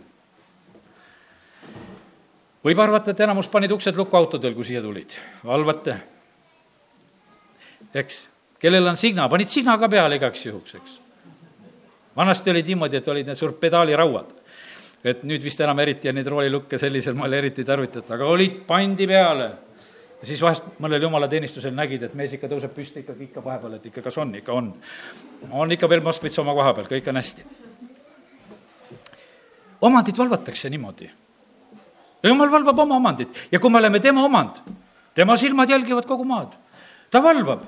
võib 2.64 2.80
arvata, 2.80 3.12
et 3.12 3.20
enamus 3.20 3.50
panid 3.52 3.72
uksed 3.74 3.96
lukku 3.96 4.16
autodel, 4.16 4.54
kui 4.56 4.64
siia 4.64 4.82
tulid. 4.82 5.14
valvate. 5.44 6.13
Eks, 7.94 8.28
kellel 8.60 8.86
on 8.88 8.96
signa, 8.96 9.28
panid 9.28 9.50
signa 9.52 9.76
ka 9.78 9.88
peale 9.88 10.16
igaks 10.16 10.46
juhuks, 10.46 10.74
eks. 10.78 10.96
vanasti 12.16 12.50
oli 12.50 12.62
niimoodi, 12.62 12.96
et 12.96 13.08
olid 13.08 13.26
need 13.26 13.38
suured 13.38 13.58
pedaalirauad. 13.60 14.32
et 15.04 15.24
nüüd 15.28 15.42
vist 15.44 15.60
enam 15.60 15.78
eriti 15.78 16.12
neid 16.12 16.26
roolilukke 16.26 16.78
sellisel 16.78 17.14
moel 17.14 17.32
eriti 17.32 17.60
ei 17.60 17.68
tarvitata, 17.68 18.14
aga 18.14 18.26
olid, 18.26 18.62
pandi 18.66 19.06
peale. 19.06 19.50
ja 20.20 20.28
siis 20.28 20.42
vahest 20.42 20.78
mõnel 20.80 21.02
jumalateenistusel 21.02 21.74
nägid, 21.74 22.02
et 22.02 22.14
mees 22.14 22.32
ikka 22.32 22.48
tõuseb 22.48 22.72
püsti 22.72 23.04
ikkagi 23.04 23.28
ikka 23.28 23.44
vahepeal, 23.44 23.74
et 23.74 23.90
ikka 23.90 24.02
kas 24.02 24.16
on, 24.18 24.34
ikka 24.34 24.52
on. 24.52 24.72
on 25.50 25.72
ikka 25.72 25.88
veel 25.88 26.00
Moskvitsa 26.00 26.42
oma 26.42 26.54
koha 26.54 26.72
peal, 26.74 26.88
kõik 26.88 27.12
on 27.12 27.20
hästi. 27.20 27.44
omandit 29.80 30.18
valvatakse 30.18 30.70
niimoodi 30.70 31.10
ja 32.24 32.32
jumal 32.32 32.50
valvab 32.50 32.78
oma 32.86 32.96
omandit 32.96 33.48
ja 33.52 33.60
kui 33.60 33.70
me 33.70 33.78
oleme 33.78 34.00
tema 34.00 34.24
omand, 34.24 34.62
tema 35.14 35.36
silmad 35.36 35.70
jälgivad 35.70 36.06
kogu 36.08 36.24
maad. 36.24 36.56
Ta 37.14 37.22
valvab. 37.22 37.62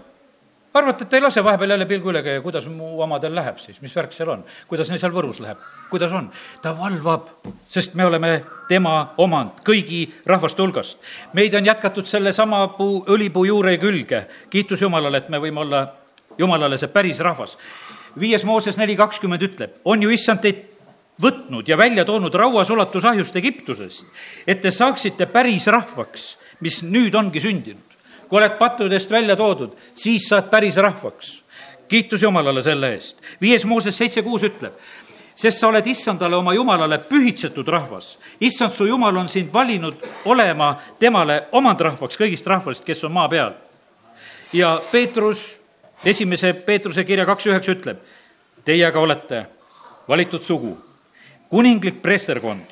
arvate, 0.76 1.07
et 1.07 1.09
ta 1.09 1.17
ei 1.17 1.23
lase 1.25 1.41
vahepeal 1.41 1.71
jälle 1.73 1.87
pilgu 1.88 2.11
üle 2.12 2.21
käia, 2.21 2.41
kuidas 2.45 2.67
mu 2.69 2.99
omadel 3.00 3.33
läheb 3.33 3.57
siis, 3.62 3.79
mis 3.81 3.95
värk 3.97 4.12
seal 4.12 4.29
on, 4.29 4.43
kuidas 4.69 4.91
neil 4.91 5.00
seal 5.00 5.15
Võrus 5.15 5.38
läheb, 5.41 5.62
kuidas 5.88 6.12
on? 6.12 6.26
ta 6.61 6.75
valvab, 6.76 7.31
sest 7.73 7.95
me 7.97 8.05
oleme 8.05 8.33
tema 8.69 9.15
omand 9.25 9.62
kõigi 9.65 10.03
rahvaste 10.29 10.61
hulgast. 10.61 10.99
meid 11.33 11.55
on 11.57 11.65
jätkatud 11.65 12.05
sellesama 12.11 12.67
puu, 12.76 12.99
õlipuu 13.09 13.47
juure 13.49 13.79
külge, 13.81 14.26
kiitus 14.53 14.85
Jumalale, 14.85 15.23
et 15.25 15.33
me 15.33 15.41
võime 15.41 15.65
olla 15.65 15.87
Jumalale 16.37 16.76
see 16.76 16.93
päris 16.93 17.25
rahvas. 17.25 17.57
viies 18.21 18.45
Mooses 18.45 18.76
neli 18.76 18.97
kakskümmend 18.97 19.49
ütleb, 19.49 19.81
on 19.85 20.03
ju 20.03 20.12
issand 20.12 20.45
teid 20.45 20.65
võtnud 21.23 21.69
ja 21.69 21.79
välja 21.81 22.05
toonud 22.05 22.35
rauasulatusahjust 22.35 23.37
Egiptusest, 23.37 24.05
et 24.47 24.61
te 24.61 24.71
saaksite 24.71 25.26
päris 25.33 25.67
rahvaks, 25.73 26.37
mis 26.61 26.83
nüüd 26.83 27.15
ongi 27.15 27.41
sündinud. 27.41 27.86
Kui 28.28 28.38
oled 28.38 28.59
pattudest 28.59 29.11
välja 29.11 29.37
toodud, 29.37 29.75
siis 29.95 30.28
saad 30.28 30.50
päris 30.50 30.76
rahvaks. 30.76 31.42
kiitus 31.88 32.23
Jumalale 32.23 32.62
selle 32.62 32.92
eest. 32.92 33.16
viies 33.40 33.64
Mooses 33.64 33.99
seitse 33.99 34.23
kuus 34.23 34.42
ütleb, 34.42 34.73
sest 35.37 35.59
sa 35.59 35.68
oled 35.68 35.87
issandale 35.87 36.37
oma 36.37 36.54
jumalale 36.54 36.99
pühitsetud 36.99 37.68
rahvas. 37.68 38.18
issand, 38.40 38.73
su 38.73 38.87
jumal 38.87 39.16
on 39.16 39.28
sind 39.28 39.52
valinud 39.52 39.95
olema 40.25 40.76
temale 40.99 41.47
omandrahvaks 41.52 42.16
kõigist 42.16 42.47
rahvast, 42.47 42.85
kes 42.85 43.04
on 43.04 43.12
maa 43.12 43.28
peal. 43.28 43.52
ja 44.52 44.80
Peetrus, 44.92 45.59
esimese 46.04 46.52
Peetruse 46.52 47.04
kirja 47.04 47.26
kaks 47.26 47.47
üheksa 47.47 47.73
ütleb, 47.73 47.99
teie 48.64 48.87
aga 48.87 49.00
olete 49.00 49.47
valitud 50.09 50.42
sugu 50.42 50.87
kuninglik 51.49 52.02
preesterkond, 52.02 52.66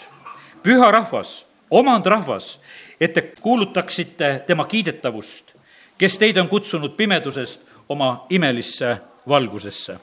püha 0.62 0.90
rahvas, 0.90 1.44
omandrahvas, 1.70 2.58
et 3.00 3.14
te 3.14 3.22
kuulutaksite 3.40 4.44
tema 4.46 4.64
kiidetavust, 4.64 5.54
kes 5.98 6.18
teid 6.18 6.36
on 6.36 6.48
kutsunud 6.48 6.96
pimedusest 6.96 7.60
oma 7.88 8.26
imelisse 8.30 8.96
valgusesse. 9.28 9.96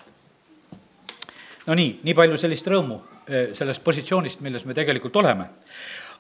no 1.68 1.74
nii, 1.74 2.00
nii 2.04 2.14
palju 2.14 2.38
sellist 2.38 2.68
rõõmu 2.68 3.02
eh, 3.28 3.52
sellest 3.54 3.84
positsioonist, 3.84 4.42
milles 4.42 4.66
me 4.66 4.74
tegelikult 4.74 5.16
oleme. 5.16 5.46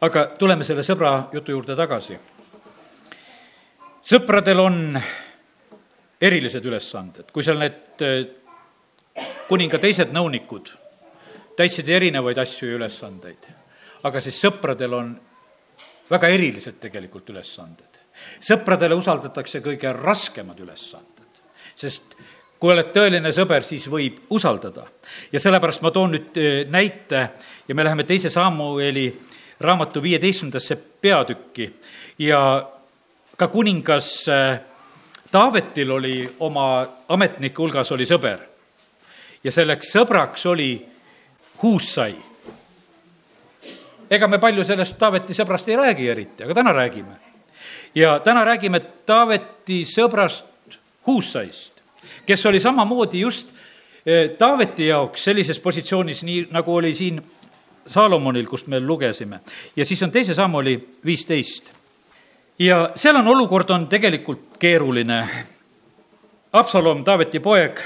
aga 0.01 0.25
tuleme 0.25 0.63
selle 0.63 0.83
sõbra 0.83 1.29
jutu 1.33 1.51
juurde 1.51 1.75
tagasi. 1.75 2.19
sõpradel 4.01 4.59
on 4.59 5.01
erilised 6.21 6.65
ülesanded, 6.65 7.31
kui 7.31 7.43
seal 7.43 7.59
need 7.59 8.05
eh, 8.05 8.25
kuninga 9.47 9.77
teised 9.77 10.13
nõunikud 10.13 10.81
täitsid 11.55 11.89
erinevaid 11.89 12.37
asju 12.37 12.69
ja 12.69 12.75
ülesandeid. 12.79 13.49
aga 14.03 14.21
siis 14.21 14.39
sõpradel 14.41 14.93
on 14.97 15.09
väga 16.11 16.27
erilised 16.27 16.79
tegelikult 16.79 17.29
ülesanded. 17.29 17.99
sõpradele 18.39 18.95
usaldatakse 18.95 19.61
kõige 19.63 19.93
raskemad 19.95 20.59
ülesanded, 20.59 21.41
sest 21.75 22.15
kui 22.59 22.73
oled 22.73 22.91
tõeline 22.93 23.31
sõber, 23.33 23.63
siis 23.63 23.87
võib 23.87 24.19
usaldada. 24.29 24.85
ja 25.31 25.39
sellepärast 25.39 25.81
ma 25.81 25.91
toon 25.91 26.11
nüüd 26.11 26.37
eh, 26.37 26.65
näite 26.69 27.29
ja 27.67 27.75
me 27.75 27.83
läheme 27.83 28.03
teise 28.03 28.29
Samueli 28.29 29.07
raamatu 29.59 30.01
viieteistkümnendasse 30.01 30.75
peatükki 30.75 31.73
ja 32.19 32.69
ka 33.37 33.47
kuningas 33.47 34.27
Taavetil 35.31 35.91
oli 35.91 36.29
oma 36.39 36.85
ametnike 37.09 37.55
hulgas 37.57 37.91
oli 37.91 38.03
sõber. 38.05 38.39
ja 39.43 39.51
selleks 39.51 39.93
sõbraks 39.95 40.45
oli 40.45 40.85
Huussai. 41.61 42.15
Ega 44.11 44.27
me 44.27 44.39
palju 44.39 44.63
sellest 44.67 44.97
Taaveti 44.99 45.35
sõbrast 45.35 45.69
ei 45.71 45.77
räägi 45.79 46.07
eriti, 46.11 46.43
aga 46.43 46.53
täna 46.53 46.73
räägime. 46.75 47.15
ja 47.95 48.19
täna 48.19 48.43
räägime 48.45 48.79
Taaveti 49.05 49.85
sõbrast 49.85 50.45
Huussaist, 51.07 51.81
kes 52.25 52.45
oli 52.45 52.59
samamoodi 52.59 53.19
just 53.19 53.53
eh, 54.05 54.29
Taaveti 54.37 54.87
jaoks 54.87 55.23
sellises 55.23 55.59
positsioonis, 55.59 56.23
nii 56.23 56.47
nagu 56.51 56.75
oli 56.75 56.93
siin 56.95 57.21
Saalomonil, 57.87 58.45
kust 58.45 58.67
me 58.67 58.79
lugesime. 58.79 59.39
ja 59.75 59.85
siis 59.85 60.03
on 60.03 60.11
teise 60.11 60.33
samm 60.33 60.55
oli 60.55 60.89
viisteist. 61.05 61.71
ja 62.59 62.91
seal 62.95 63.15
on 63.15 63.27
olukord 63.27 63.69
on 63.69 63.87
tegelikult 63.87 64.57
keeruline. 64.59 65.27
Absalom, 66.53 67.03
Taaveti 67.03 67.39
poeg, 67.39 67.79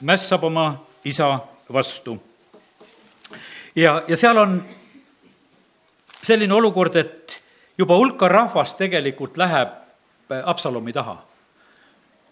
mässab 0.00 0.44
oma 0.44 0.84
isa 1.04 1.38
vastu 1.72 2.18
ja, 3.76 4.02
ja 4.08 4.16
seal 4.16 4.36
on 4.36 4.64
selline 6.30 6.54
olukord, 6.54 6.94
et 6.96 7.42
juba 7.78 7.96
hulka 7.98 8.28
rahvast 8.30 8.78
tegelikult 8.78 9.38
läheb 9.40 9.72
äh, 10.30 10.42
Absalomi 10.44 10.92
taha. 10.94 11.18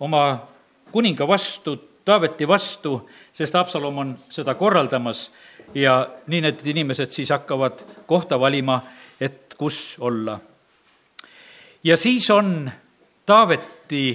oma 0.00 0.22
kuninga 0.92 1.26
vastu, 1.28 1.76
Taaveti 2.08 2.46
vastu, 2.48 3.08
sest 3.36 3.54
Absalom 3.54 3.98
on 3.98 4.12
seda 4.32 4.54
korraldamas 4.56 5.26
ja 5.74 6.06
nii 6.26 6.40
need 6.40 6.62
inimesed 6.64 7.10
siis 7.12 7.28
hakkavad 7.34 7.82
kohta 8.06 8.38
valima, 8.40 8.78
et 9.20 9.54
kus 9.58 9.96
olla. 10.00 10.38
ja 11.84 11.96
siis 11.96 12.30
on 12.30 12.70
Taaveti 13.26 14.06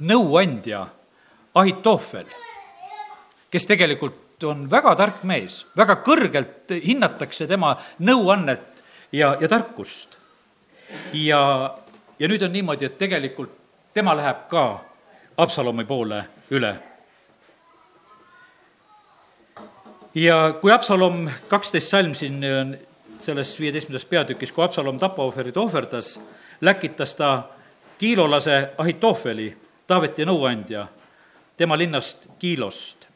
nõuandja 0.00 0.86
Ahitofel, 1.54 2.26
kes 3.50 3.66
tegelikult 3.66 4.42
on 4.48 4.66
väga 4.70 4.94
tark 4.96 5.22
mees, 5.22 5.66
väga 5.76 6.00
kõrgelt 6.06 6.74
hinnatakse 6.84 7.46
tema 7.46 7.76
nõuannet 7.98 8.77
ja, 9.12 9.36
ja 9.40 9.48
tarkust. 9.48 10.18
ja, 11.12 11.74
ja 12.18 12.28
nüüd 12.28 12.42
on 12.42 12.52
niimoodi, 12.52 12.84
et 12.88 12.98
tegelikult 12.98 13.52
tema 13.94 14.16
läheb 14.16 14.46
ka 14.48 14.84
Absalomi 15.36 15.84
poole 15.84 16.24
üle. 16.50 16.74
ja 20.14 20.36
kui 20.60 20.72
Absalom, 20.72 21.28
kaksteist 21.48 21.88
salm 21.88 22.14
siin 22.14 22.44
on 22.44 22.76
selles 23.20 23.56
viieteistkümnendas 23.60 24.08
peatükis, 24.08 24.52
kui 24.52 24.64
Absalom 24.64 24.98
tapaohvrit 24.98 25.56
ohverdas, 25.56 26.20
läkitas 26.60 27.14
ta 27.14 27.48
kiilolase 27.98 28.70
Ahitofeli, 28.78 29.56
Taaveti 29.86 30.24
nõuandja, 30.28 30.86
tema 31.56 31.78
linnast 31.78 32.26
Kiilost 32.38 33.08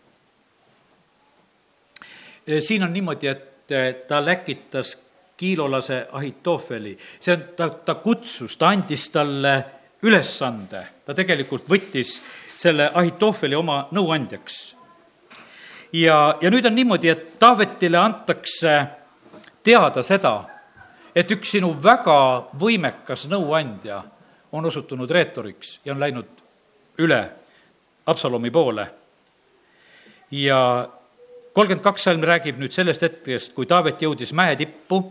siin 2.61 2.83
on 2.83 2.93
niimoodi, 2.93 3.27
et 3.27 4.07
ta 4.09 4.25
läkitas 4.25 4.99
kiilolase 5.43 6.07
Ahitofeli, 6.13 6.95
see 7.21 7.35
on, 7.35 7.43
ta, 7.59 7.69
ta 7.69 7.97
kutsus, 7.99 8.55
ta 8.57 8.71
andis 8.71 9.09
talle 9.11 9.55
ülesande, 10.07 10.85
ta 11.07 11.15
tegelikult 11.19 11.67
võttis 11.71 12.15
selle 12.59 12.91
Ahitofeli 12.95 13.59
oma 13.59 13.89
nõuandjaks. 13.91 14.61
ja, 15.93 16.37
ja 16.41 16.51
nüüd 16.51 16.67
on 16.67 16.75
niimoodi, 16.79 17.11
et 17.11 17.39
Taavetile 17.43 17.99
antakse 17.99 18.79
teada 19.67 20.03
seda, 20.07 20.35
et 21.15 21.31
üks 21.31 21.57
sinu 21.57 21.73
väga 21.83 22.19
võimekas 22.59 23.27
nõuandja 23.31 24.03
on 24.53 24.67
osutunud 24.71 25.11
reetoriks 25.11 25.81
ja 25.85 25.93
on 25.95 26.01
läinud 26.01 26.43
üle 27.03 27.23
Absalomi 28.07 28.51
poole. 28.51 28.87
ja 30.31 30.89
kolmkümmend 31.53 31.85
kaks 31.85 32.05
salm 32.05 32.23
räägib 32.25 32.59
nüüd 32.59 32.73
sellest 32.73 33.03
hetkest, 33.03 33.53
kui 33.55 33.67
Taavet 33.67 34.01
jõudis 34.03 34.33
mäe 34.33 34.57
tippu, 34.57 35.03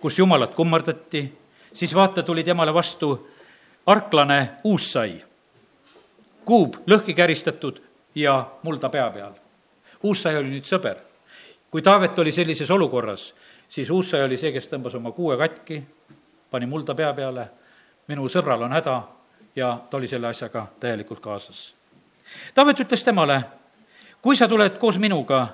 kus 0.00 0.18
jumalat 0.18 0.54
kummardati, 0.54 1.38
siis 1.74 1.94
vaata, 1.94 2.22
tuli 2.22 2.44
temale 2.44 2.74
vastu 2.74 3.28
arklane 3.86 4.50
uussai, 4.64 5.22
kuub 6.44 6.74
lõhki 6.86 7.14
käristatud 7.14 7.80
ja 8.14 8.46
mulda 8.62 8.88
pea 8.88 9.10
peal. 9.10 9.32
uussai 10.02 10.36
oli 10.36 10.50
nüüd 10.50 10.64
sõber. 10.64 10.96
kui 11.70 11.82
Taavet 11.82 12.18
oli 12.18 12.32
sellises 12.32 12.70
olukorras, 12.70 13.34
siis 13.68 13.90
uussai 13.90 14.22
oli 14.22 14.36
see, 14.36 14.52
kes 14.52 14.68
tõmbas 14.68 14.96
oma 14.96 15.12
kuue 15.12 15.36
katki, 15.36 15.82
pani 16.50 16.66
mulda 16.66 16.94
pea 16.94 17.12
peale, 17.14 17.48
minu 18.08 18.28
sõbral 18.28 18.62
on 18.62 18.72
häda 18.72 19.02
ja 19.56 19.78
ta 19.90 19.96
oli 19.96 20.08
selle 20.08 20.26
asjaga 20.26 20.66
täielikult 20.80 21.20
kaasas. 21.20 21.74
Taavet 22.54 22.80
ütles 22.80 23.04
temale, 23.04 23.42
kui 24.22 24.36
sa 24.36 24.48
tuled 24.48 24.78
koos 24.78 24.98
minuga, 24.98 25.46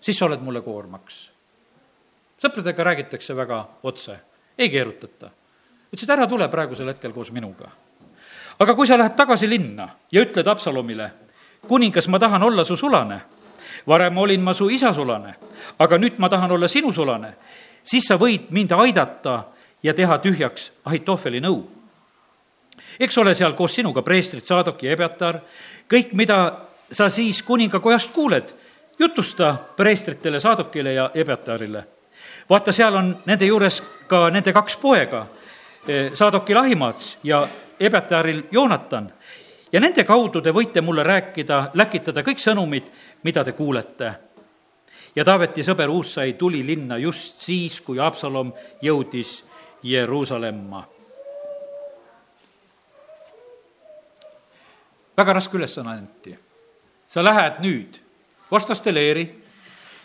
siis 0.00 0.18
sa 0.18 0.26
oled 0.26 0.40
mulle 0.40 0.60
koormaks. 0.60 1.31
Sõpradega 2.42 2.84
räägitakse 2.84 3.36
väga 3.36 3.62
otse, 3.82 4.18
ei 4.58 4.70
keerutata 4.70 5.30
ütles, 5.92 6.06
et 6.06 6.14
ära 6.14 6.26
tule 6.26 6.48
praegusel 6.48 6.88
hetkel 6.88 7.12
koos 7.12 7.30
minuga. 7.30 7.68
aga 8.58 8.74
kui 8.74 8.86
sa 8.86 8.96
lähed 8.98 9.16
tagasi 9.16 9.48
linna 9.48 9.88
ja 10.12 10.22
ütled 10.22 10.46
Absalomile, 10.46 11.10
kuningas, 11.68 12.08
ma 12.08 12.18
tahan 12.18 12.42
olla 12.42 12.64
su 12.64 12.76
sulane, 12.76 13.20
varem 13.86 14.18
olin 14.18 14.42
ma 14.42 14.54
su 14.54 14.68
isa 14.70 14.92
sulane, 14.92 15.34
aga 15.78 15.98
nüüd 15.98 16.18
ma 16.18 16.28
tahan 16.28 16.50
olla 16.50 16.68
sinu 16.68 16.92
sulane, 16.92 17.34
siis 17.84 18.04
sa 18.06 18.16
võid 18.16 18.50
mind 18.50 18.72
aidata 18.72 19.44
ja 19.82 19.94
teha 19.94 20.18
tühjaks 20.18 20.70
Ahitofeli 20.84 21.40
nõu. 21.40 21.62
eks 23.00 23.18
ole 23.18 23.34
seal 23.34 23.52
koos 23.52 23.74
sinuga 23.74 24.02
preestrid 24.02 24.44
Saadok 24.44 24.82
ja 24.82 24.92
Ebeatar, 24.92 25.40
kõik, 25.88 26.12
mida 26.12 26.68
sa 26.92 27.08
siis 27.08 27.42
kuningakojast 27.42 28.12
kuuled, 28.12 28.54
jutusta 28.98 29.56
preestritele 29.76 30.40
Saadokile 30.40 30.92
ja 30.92 31.10
Ebeatarile. 31.14 31.84
Vaata, 32.52 32.72
seal 32.72 32.94
on 33.00 33.14
nende 33.24 33.48
juures 33.48 33.80
ka 34.06 34.28
nende 34.30 34.52
kaks 34.52 34.76
poega 34.76 35.24
Eh, 35.88 36.10
Saadokil 36.14 36.56
Ahimaats 36.56 37.18
ja 37.22 37.48
Ebetaril 37.80 38.42
Joonatan 38.50 39.12
ja 39.72 39.80
nende 39.80 40.04
kaudu 40.04 40.40
te 40.40 40.52
võite 40.54 40.80
mulle 40.80 41.02
rääkida, 41.02 41.72
läkitada 41.74 42.22
kõik 42.22 42.38
sõnumid, 42.38 42.86
mida 43.22 43.42
te 43.44 43.52
kuulete. 43.52 44.12
ja 45.16 45.24
Taaveti 45.24 45.62
sõber 45.62 45.90
Uussai 45.90 46.32
tuli 46.32 46.66
linna 46.66 46.98
just 46.98 47.40
siis, 47.40 47.80
kui 47.80 47.98
Absalom 48.00 48.52
jõudis 48.82 49.44
Jeruusalemma. 49.82 50.84
väga 55.16 55.32
raske 55.32 55.56
ülesanne 55.56 55.90
anti. 55.90 56.38
sa 57.08 57.24
lähed 57.24 57.58
nüüd 57.58 57.98
vastaste 58.50 58.94
leeri 58.94 59.41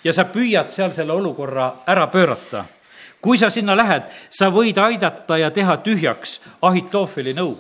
ja 0.03 0.13
sa 0.13 0.27
püüad 0.31 0.69
seal 0.73 0.93
selle 0.95 1.13
olukorra 1.13 1.71
ära 1.87 2.07
pöörata. 2.07 2.65
Kui 3.21 3.37
sa 3.37 3.49
sinna 3.49 3.75
lähed, 3.75 4.05
sa 4.29 4.51
võid 4.53 4.77
aidata 4.77 5.37
ja 5.41 5.49
teha 5.51 5.79
tühjaks 5.83 6.39
Ahitofeli 6.61 7.33
nõu. 7.33 7.55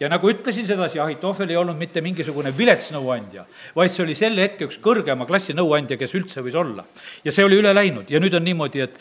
Ja 0.00 0.08
nagu 0.08 0.30
ütlesin 0.30 0.66
sedasi, 0.66 1.00
Ahitofel 1.00 1.50
ei 1.50 1.56
olnud 1.58 1.78
mitte 1.78 2.00
mingisugune 2.04 2.52
vilets 2.54 2.92
nõuandja, 2.94 3.42
vaid 3.74 3.90
see 3.90 4.04
oli 4.04 4.14
selle 4.14 4.44
hetke 4.44 4.68
üks 4.68 4.78
kõrgema 4.82 5.26
klassi 5.26 5.56
nõuandja, 5.58 5.98
kes 5.98 6.14
üldse 6.14 6.44
võis 6.44 6.54
olla. 6.54 6.84
ja 7.24 7.32
see 7.34 7.44
oli 7.44 7.58
üle 7.58 7.72
läinud. 7.74 8.10
Ja 8.10 8.20
nüüd 8.20 8.36
on 8.38 8.44
niimoodi, 8.46 8.84
et, 8.84 8.94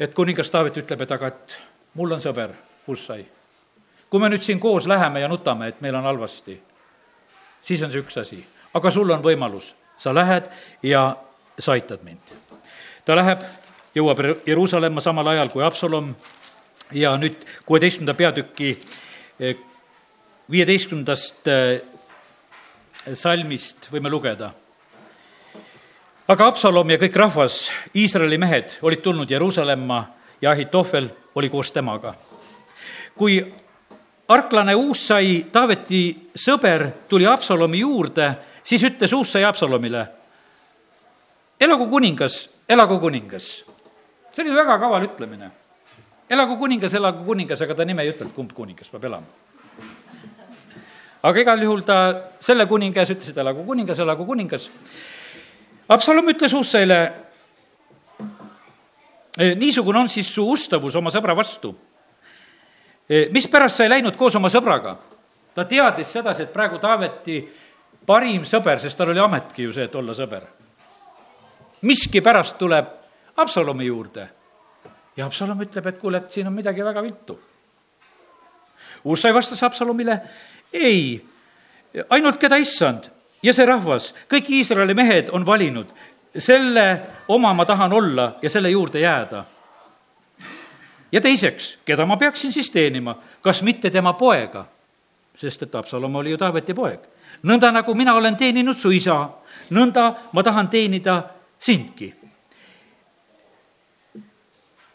et 0.00 0.14
kuningas 0.14 0.50
Taavet 0.50 0.80
ütleb, 0.80 1.04
et 1.04 1.12
aga 1.12 1.28
et 1.28 1.58
mul 1.94 2.16
on 2.16 2.24
sõber, 2.24 2.54
Hussai. 2.86 3.26
kui 4.08 4.20
me 4.20 4.30
nüüd 4.30 4.42
siin 4.46 4.60
koos 4.60 4.86
läheme 4.86 5.20
ja 5.20 5.28
nutame, 5.28 5.68
et 5.68 5.80
meil 5.80 5.94
on 5.94 6.08
halvasti, 6.08 6.56
siis 7.62 7.82
on 7.82 7.90
see 7.90 8.00
üks 8.00 8.16
asi, 8.20 8.40
aga 8.74 8.90
sul 8.90 9.10
on 9.10 9.22
võimalus, 9.22 9.74
sa 9.98 10.14
lähed 10.14 10.48
ja 10.82 11.16
sa 11.58 11.72
aitad 11.72 12.02
mind. 12.02 12.34
ta 13.04 13.16
läheb 13.16 13.42
jõuab 13.94 14.20
Jeruusalemma 14.46 15.00
samal 15.00 15.28
ajal 15.34 15.50
kui 15.52 15.62
Absalom 15.62 16.14
ja 16.92 17.14
nüüd 17.16 17.36
kuueteistkümnenda 17.66 18.14
peatüki 18.14 18.74
eh, 19.40 19.56
viieteistkümnendast 20.50 21.48
eh, 21.48 21.80
salmist 23.14 23.90
võime 23.92 24.10
lugeda. 24.10 24.52
aga 26.28 26.46
Absalom 26.46 26.90
ja 26.90 26.98
kõik 26.98 27.16
rahvas, 27.16 27.70
Iisraeli 27.94 28.38
mehed, 28.38 28.78
olid 28.82 29.02
tulnud 29.02 29.30
Jeruusalemma 29.30 30.04
ja 30.40 30.50
Ahitofel 30.50 31.08
oli 31.34 31.50
koos 31.50 31.72
temaga. 31.72 32.14
kui 33.14 33.54
arklane 34.28 34.74
Uussai, 34.74 35.46
Taaveti 35.52 36.30
sõber, 36.34 36.88
tuli 37.08 37.26
Absalomi 37.26 37.78
juurde, 37.78 38.34
siis 38.64 38.82
ütles 38.82 39.12
Uussai 39.12 39.44
Absalomile, 39.44 40.06
elagu 41.64 41.88
kuningas, 41.90 42.48
elagu 42.68 43.00
kuningas 43.00 43.64
see 44.34 44.42
oli 44.42 44.54
väga 44.54 44.78
kaval 44.78 45.02
ütlemine. 45.06 45.50
elagu 46.30 46.56
kuningas, 46.58 46.94
elagu 46.94 47.24
kuningas, 47.24 47.60
aga 47.60 47.74
ta 47.74 47.84
nime 47.84 48.02
ei 48.02 48.10
ütelnud, 48.10 48.34
kumb 48.34 48.52
kuningas 48.52 48.90
peab 48.90 49.04
elama. 49.04 49.26
aga 51.22 51.40
igal 51.40 51.62
juhul 51.62 51.82
ta 51.82 51.98
selle 52.40 52.66
kuningas 52.66 53.10
ütles, 53.10 53.30
et 53.30 53.38
elagu 53.38 53.64
kuningas, 53.64 53.98
elagu 53.98 54.26
kuningas. 54.26 54.70
Absalom 55.88 56.28
ütles 56.28 56.52
Husseile, 56.52 57.12
eh, 59.38 59.54
niisugune 59.56 59.98
on 59.98 60.08
siis 60.08 60.34
su 60.34 60.48
ustavus 60.50 60.96
oma 60.96 61.10
sõbra 61.10 61.36
vastu. 61.36 61.74
Eh, 63.08 63.28
mispärast 63.30 63.76
sa 63.76 63.84
ei 63.84 63.90
läinud 63.90 64.16
koos 64.16 64.34
oma 64.34 64.48
sõbraga? 64.48 64.96
ta 65.54 65.64
teadis 65.64 66.10
sedasi, 66.10 66.42
et 66.42 66.52
praegu 66.52 66.78
Taaveti 66.82 67.48
parim 68.06 68.42
sõber, 68.42 68.80
sest 68.80 68.98
tal 68.98 69.12
oli 69.12 69.20
ametki 69.20 69.62
ju 69.62 69.72
see, 69.72 69.84
et 69.84 69.94
olla 69.94 70.12
sõber. 70.12 70.63
Miskipärast 71.84 72.58
tuleb 72.58 72.86
Absalomi 73.36 73.86
juurde. 73.86 74.28
ja 75.16 75.26
Absalom 75.26 75.60
ütleb, 75.62 75.86
et 75.86 75.98
kuule, 75.98 76.18
et 76.18 76.30
siin 76.30 76.46
on 76.46 76.52
midagi 76.52 76.84
väga 76.84 77.02
viltu. 77.02 77.38
Ussai 79.04 79.34
vastas 79.34 79.62
Absalomile, 79.62 80.18
ei, 80.72 81.24
ainult 82.10 82.40
keda 82.40 82.56
issand 82.56 83.06
ja 83.42 83.52
see 83.54 83.66
rahvas, 83.66 84.10
kõik 84.30 84.50
Iisraeli 84.50 84.94
mehed 84.94 85.30
on 85.32 85.46
valinud, 85.46 85.92
selle 86.38 86.86
oma 87.28 87.52
ma 87.54 87.64
tahan 87.64 87.92
olla 87.92 88.32
ja 88.42 88.50
selle 88.50 88.70
juurde 88.70 89.00
jääda. 89.00 89.44
ja 91.12 91.20
teiseks, 91.20 91.78
keda 91.84 92.06
ma 92.06 92.16
peaksin 92.16 92.52
siis 92.52 92.70
teenima, 92.70 93.14
kas 93.40 93.62
mitte 93.62 93.90
tema 93.90 94.12
poega? 94.12 94.66
sest 95.36 95.62
et 95.62 95.74
Absalom 95.74 96.14
oli 96.14 96.30
ju 96.30 96.38
Taaveti 96.38 96.74
poeg. 96.74 97.00
nõnda 97.42 97.70
nagu 97.72 97.94
mina 97.94 98.14
olen 98.14 98.36
teeninud 98.36 98.76
su 98.76 98.90
isa, 98.90 99.28
nõnda 99.70 100.14
ma 100.32 100.42
tahan 100.42 100.68
teenida 100.68 101.22
sindki 101.64 102.12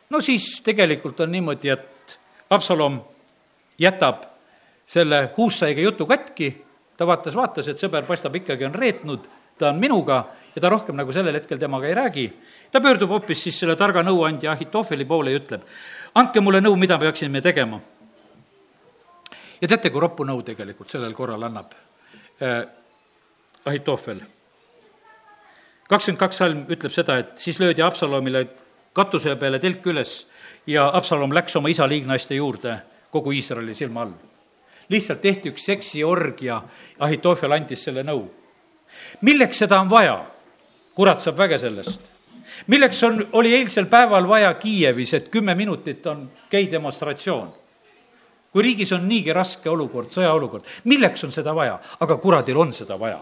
no 0.10 0.22
siis 0.22 0.62
tegelikult 0.66 1.20
on 1.20 1.32
niimoodi, 1.32 1.70
et 1.70 2.20
Absalom 2.50 3.00
jätab 3.80 4.24
selle 4.90 5.30
huussaiga 5.38 5.82
jutu 5.82 6.06
katki, 6.10 6.50
ta 6.98 7.08
vaatas, 7.08 7.36
vaatas, 7.36 7.68
et 7.70 7.82
sõber 7.82 8.08
paistab 8.08 8.36
ikkagi 8.36 8.66
on 8.66 8.74
reetnud, 8.74 9.28
ta 9.60 9.70
on 9.70 9.80
minuga 9.80 10.24
ja 10.56 10.62
ta 10.62 10.72
rohkem 10.72 10.98
nagu 10.98 11.14
sellel 11.14 11.38
hetkel 11.38 11.60
temaga 11.62 11.88
ei 11.88 11.94
räägi. 11.94 12.34
ta 12.72 12.82
pöördub 12.82 13.10
hoopis 13.10 13.44
siis 13.44 13.60
selle 13.60 13.76
targa 13.76 14.04
nõuandja 14.04 14.52
Ahitofeli 14.52 15.06
poole 15.06 15.32
ja 15.32 15.40
ütleb, 15.40 15.62
andke 16.16 16.42
mulle 16.42 16.62
nõu, 16.62 16.76
mida 16.76 16.98
peaksime 16.98 17.42
tegema. 17.42 17.80
ja 19.62 19.68
teate, 19.68 19.90
kui 19.90 20.02
roppu 20.02 20.24
nõu 20.24 20.42
tegelikult 20.42 20.90
sellel 20.90 21.14
korral 21.14 21.44
annab 21.44 21.74
äh, 22.42 22.66
Ahitofel? 23.66 24.39
Kakskümmend 25.90 26.20
kaks 26.22 26.38
salm 26.42 26.66
ütleb 26.70 26.94
seda, 26.94 27.18
et 27.18 27.38
siis 27.42 27.60
löödi 27.60 27.84
Absalomile 27.84 28.46
katuse 28.94 29.36
peale 29.40 29.60
telk 29.60 29.86
üles 29.90 30.28
ja 30.68 30.90
Absalom 30.94 31.34
läks 31.34 31.56
oma 31.58 31.70
isa 31.70 31.88
liignaiste 31.90 32.38
juurde 32.38 32.78
kogu 33.12 33.32
Iisraeli 33.32 33.76
silma 33.76 34.02
all. 34.02 34.14
lihtsalt 34.90 35.22
tehti 35.22 35.50
üks 35.50 35.66
seksiorgia, 35.66 36.62
Ahitofel 37.00 37.52
andis 37.52 37.84
selle 37.84 38.04
nõu. 38.04 38.28
milleks 39.22 39.58
seda 39.58 39.80
on 39.82 39.90
vaja? 39.90 40.26
kurat 40.96 41.22
saab 41.22 41.38
väge 41.38 41.58
sellest. 41.58 42.02
milleks 42.68 43.04
on, 43.04 43.26
oli 43.32 43.56
eilsel 43.56 43.86
päeval 43.86 44.28
vaja 44.28 44.54
Kiievis, 44.54 45.14
et 45.14 45.30
kümme 45.30 45.56
minutit 45.56 46.06
on 46.08 46.30
gei 46.52 46.72
demonstratsioon? 46.72 47.54
kui 48.52 48.64
riigis 48.64 48.92
on 48.92 49.08
niigi 49.08 49.34
raske 49.34 49.70
olukord, 49.70 50.10
sõjaolukord, 50.12 50.66
milleks 50.84 51.24
on 51.24 51.32
seda 51.32 51.56
vaja? 51.56 51.80
aga 52.00 52.18
kuradil 52.18 52.58
on 52.58 52.74
seda 52.74 53.00
vaja. 53.00 53.20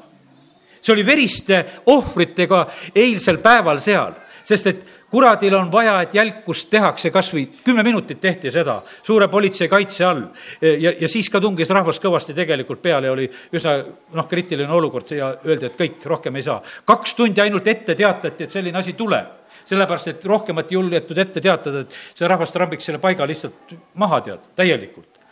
See 0.81 0.93
oli 0.93 1.05
veriste 1.05 1.63
ohvritega 1.93 2.65
eilsel 2.95 3.41
päeval 3.43 3.79
seal 3.83 4.15
sest 4.47 4.69
et 4.69 4.85
kuradil 5.11 5.55
on 5.57 5.69
vaja, 5.71 5.97
et 6.03 6.13
jälkust 6.15 6.69
tehakse, 6.71 7.11
kas 7.11 7.29
või 7.33 7.45
kümme 7.63 7.83
minutit 7.83 8.19
tehti 8.23 8.51
seda 8.51 8.77
suure 9.03 9.27
politsei 9.31 9.67
kaitse 9.71 10.05
all. 10.07 10.23
ja, 10.61 10.93
ja 11.01 11.09
siis 11.11 11.29
ka 11.31 11.41
tungis 11.43 11.69
rahvas 11.73 11.99
kõvasti 12.03 12.35
tegelikult 12.37 12.81
peale 12.83 13.11
oli 13.11 13.27
üsna 13.27 13.77
noh, 14.15 14.27
kriitiline 14.27 14.71
olukord 14.71 15.11
ja 15.15 15.33
öeldi, 15.45 15.67
et 15.67 15.77
kõik, 15.79 15.99
rohkem 16.05 16.39
ei 16.39 16.47
saa. 16.47 16.61
kaks 16.85 17.15
tundi 17.19 17.43
ainult 17.43 17.67
ette 17.67 17.95
teatati, 17.95 18.47
et 18.47 18.55
selline 18.55 18.79
asi 18.79 18.95
tuleb 18.99 19.35
sellepärast, 19.67 20.07
et 20.13 20.25
rohkemat 20.25 20.71
ei 20.71 20.77
julgetud 20.77 21.17
ette 21.19 21.41
teatada, 21.43 21.83
et 21.83 21.95
see 22.15 22.27
rahvas 22.27 22.51
trambiks 22.55 22.87
selle 22.87 23.03
paiga 23.03 23.27
lihtsalt 23.27 23.75
maha, 23.99 24.21
tead, 24.23 24.51
täielikult 24.55 25.23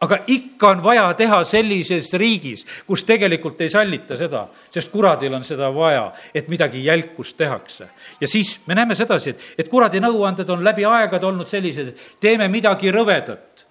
aga 0.00 0.18
ikka 0.26 0.70
on 0.70 0.82
vaja 0.82 1.06
teha 1.18 1.40
sellises 1.44 2.12
riigis, 2.20 2.64
kus 2.86 3.04
tegelikult 3.06 3.60
ei 3.64 3.70
sallita 3.72 4.16
seda, 4.18 4.44
sest 4.70 4.92
kuradil 4.92 5.34
on 5.34 5.44
seda 5.46 5.70
vaja, 5.74 6.06
et 6.34 6.48
midagi 6.48 6.84
jälkust 6.84 7.36
tehakse. 7.36 7.88
ja 8.20 8.28
siis 8.28 8.60
me 8.66 8.74
näeme 8.74 8.94
sedasi, 8.94 9.30
et, 9.30 9.42
et 9.58 9.68
kuradi 9.68 10.00
nõuanded 10.00 10.50
on 10.50 10.64
läbi 10.64 10.84
aegade 10.84 11.26
olnud 11.26 11.46
sellised, 11.50 11.94
teeme 12.20 12.48
midagi 12.48 12.92
rõvedat. 12.94 13.66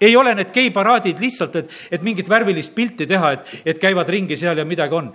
ei 0.00 0.16
ole 0.16 0.34
need 0.34 0.52
geiparaadid 0.52 1.18
lihtsalt, 1.18 1.56
et, 1.56 1.70
et 1.90 2.02
mingit 2.02 2.28
värvilist 2.28 2.74
pilti 2.74 3.06
teha, 3.06 3.32
et, 3.32 3.60
et 3.64 3.78
käivad 3.78 4.08
ringi 4.08 4.36
seal 4.36 4.58
ja 4.58 4.64
midagi 4.64 4.94
on. 4.94 5.12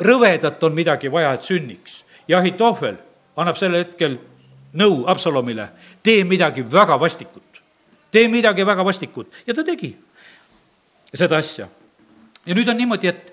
rõvedat 0.00 0.62
on 0.64 0.74
midagi 0.74 1.12
vaja, 1.12 1.34
et 1.34 1.42
sünniks. 1.42 2.04
ja 2.28 2.38
Ahitohvel 2.38 2.96
annab 3.36 3.56
sel 3.56 3.74
hetkel 3.74 4.18
nõu 4.74 5.04
Absalomile, 5.06 5.68
tee 6.02 6.24
midagi 6.24 6.64
väga 6.72 6.96
vastikut 7.00 7.53
tee 8.14 8.28
midagi 8.30 8.66
väga 8.66 8.84
vastikut 8.86 9.42
ja 9.46 9.54
ta 9.54 9.64
tegi 9.66 9.90
seda 11.14 11.38
asja. 11.42 11.68
ja 12.46 12.54
nüüd 12.54 12.68
on 12.68 12.76
niimoodi, 12.78 13.08
et 13.10 13.32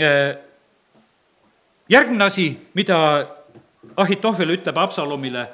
äh, 0.00 0.36
järgmine 1.88 2.24
asi, 2.24 2.50
mida 2.74 2.98
Ahitohvel 3.96 4.52
ütleb 4.54 4.76
Absalomile, 4.78 5.46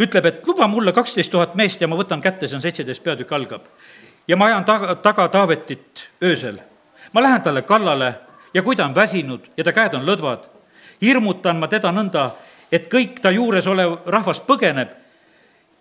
ütleb, 0.00 0.26
et 0.26 0.46
luba 0.46 0.66
mulle 0.68 0.92
kaksteist 0.92 1.32
tuhat 1.32 1.54
meest 1.56 1.80
ja 1.80 1.88
ma 1.88 1.96
võtan 1.96 2.20
kätte, 2.20 2.48
see 2.48 2.58
on 2.58 2.64
seitseteist 2.64 3.04
peatükk 3.04 3.32
algab. 3.32 3.68
ja 4.28 4.36
ma 4.36 4.50
ajan 4.50 4.64
taga, 4.64 4.94
taga 4.94 5.28
Taavetit 5.28 6.08
öösel. 6.22 6.60
ma 7.12 7.22
lähen 7.22 7.42
talle 7.42 7.62
kallale 7.62 8.14
ja 8.54 8.62
kui 8.62 8.76
ta 8.76 8.84
on 8.84 8.94
väsinud 8.94 9.52
ja 9.56 9.64
ta 9.64 9.72
käed 9.72 9.94
on 9.94 10.06
lõdvad, 10.06 10.48
hirmutan 11.02 11.56
ma 11.56 11.68
teda 11.68 11.92
nõnda, 11.92 12.30
et 12.72 12.88
kõik 12.92 13.20
ta 13.20 13.30
juures 13.30 13.66
olev 13.66 14.00
rahvas 14.06 14.40
põgeneb 14.40 14.96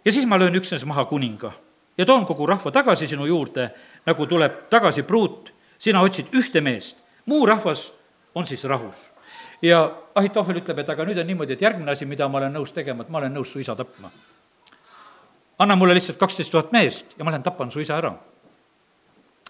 ja 0.05 0.11
siis 0.11 0.25
ma 0.25 0.39
löön 0.39 0.55
üksnes 0.55 0.85
maha 0.85 1.05
kuninga 1.05 1.51
ja 1.99 2.05
toon 2.05 2.25
kogu 2.25 2.47
rahva 2.47 2.71
tagasi 2.71 3.07
sinu 3.07 3.27
juurde, 3.27 3.67
nagu 4.07 4.25
tuleb 4.27 4.65
tagasi 4.71 5.03
pruut, 5.03 5.51
sina 5.79 6.01
otsid 6.01 6.31
ühte 6.39 6.61
meest, 6.63 7.03
muu 7.27 7.45
rahvas 7.45 7.89
on 8.35 8.47
siis 8.47 8.63
rahus. 8.63 8.95
ja 9.61 9.91
Ahitohvel 10.15 10.61
ütleb, 10.61 10.79
et 10.79 10.89
aga 10.89 11.05
nüüd 11.05 11.19
on 11.19 11.27
niimoodi, 11.27 11.53
et 11.53 11.61
järgmine 11.61 11.91
asi, 11.91 12.05
mida 12.05 12.27
ma 12.27 12.39
olen 12.39 12.55
nõus 12.55 12.71
tegema, 12.75 13.03
et 13.03 13.09
ma 13.09 13.19
olen 13.19 13.33
nõus 13.35 13.51
su 13.51 13.59
isa 13.59 13.75
tapma. 13.75 14.11
anna 15.59 15.75
mulle 15.75 15.93
lihtsalt 15.93 16.17
kaksteist 16.17 16.51
tuhat 16.51 16.71
meest 16.71 17.05
ja 17.17 17.23
ma 17.23 17.31
lähen 17.31 17.43
tapan 17.43 17.71
su 17.71 17.79
isa 17.79 17.97
ära. 17.97 18.13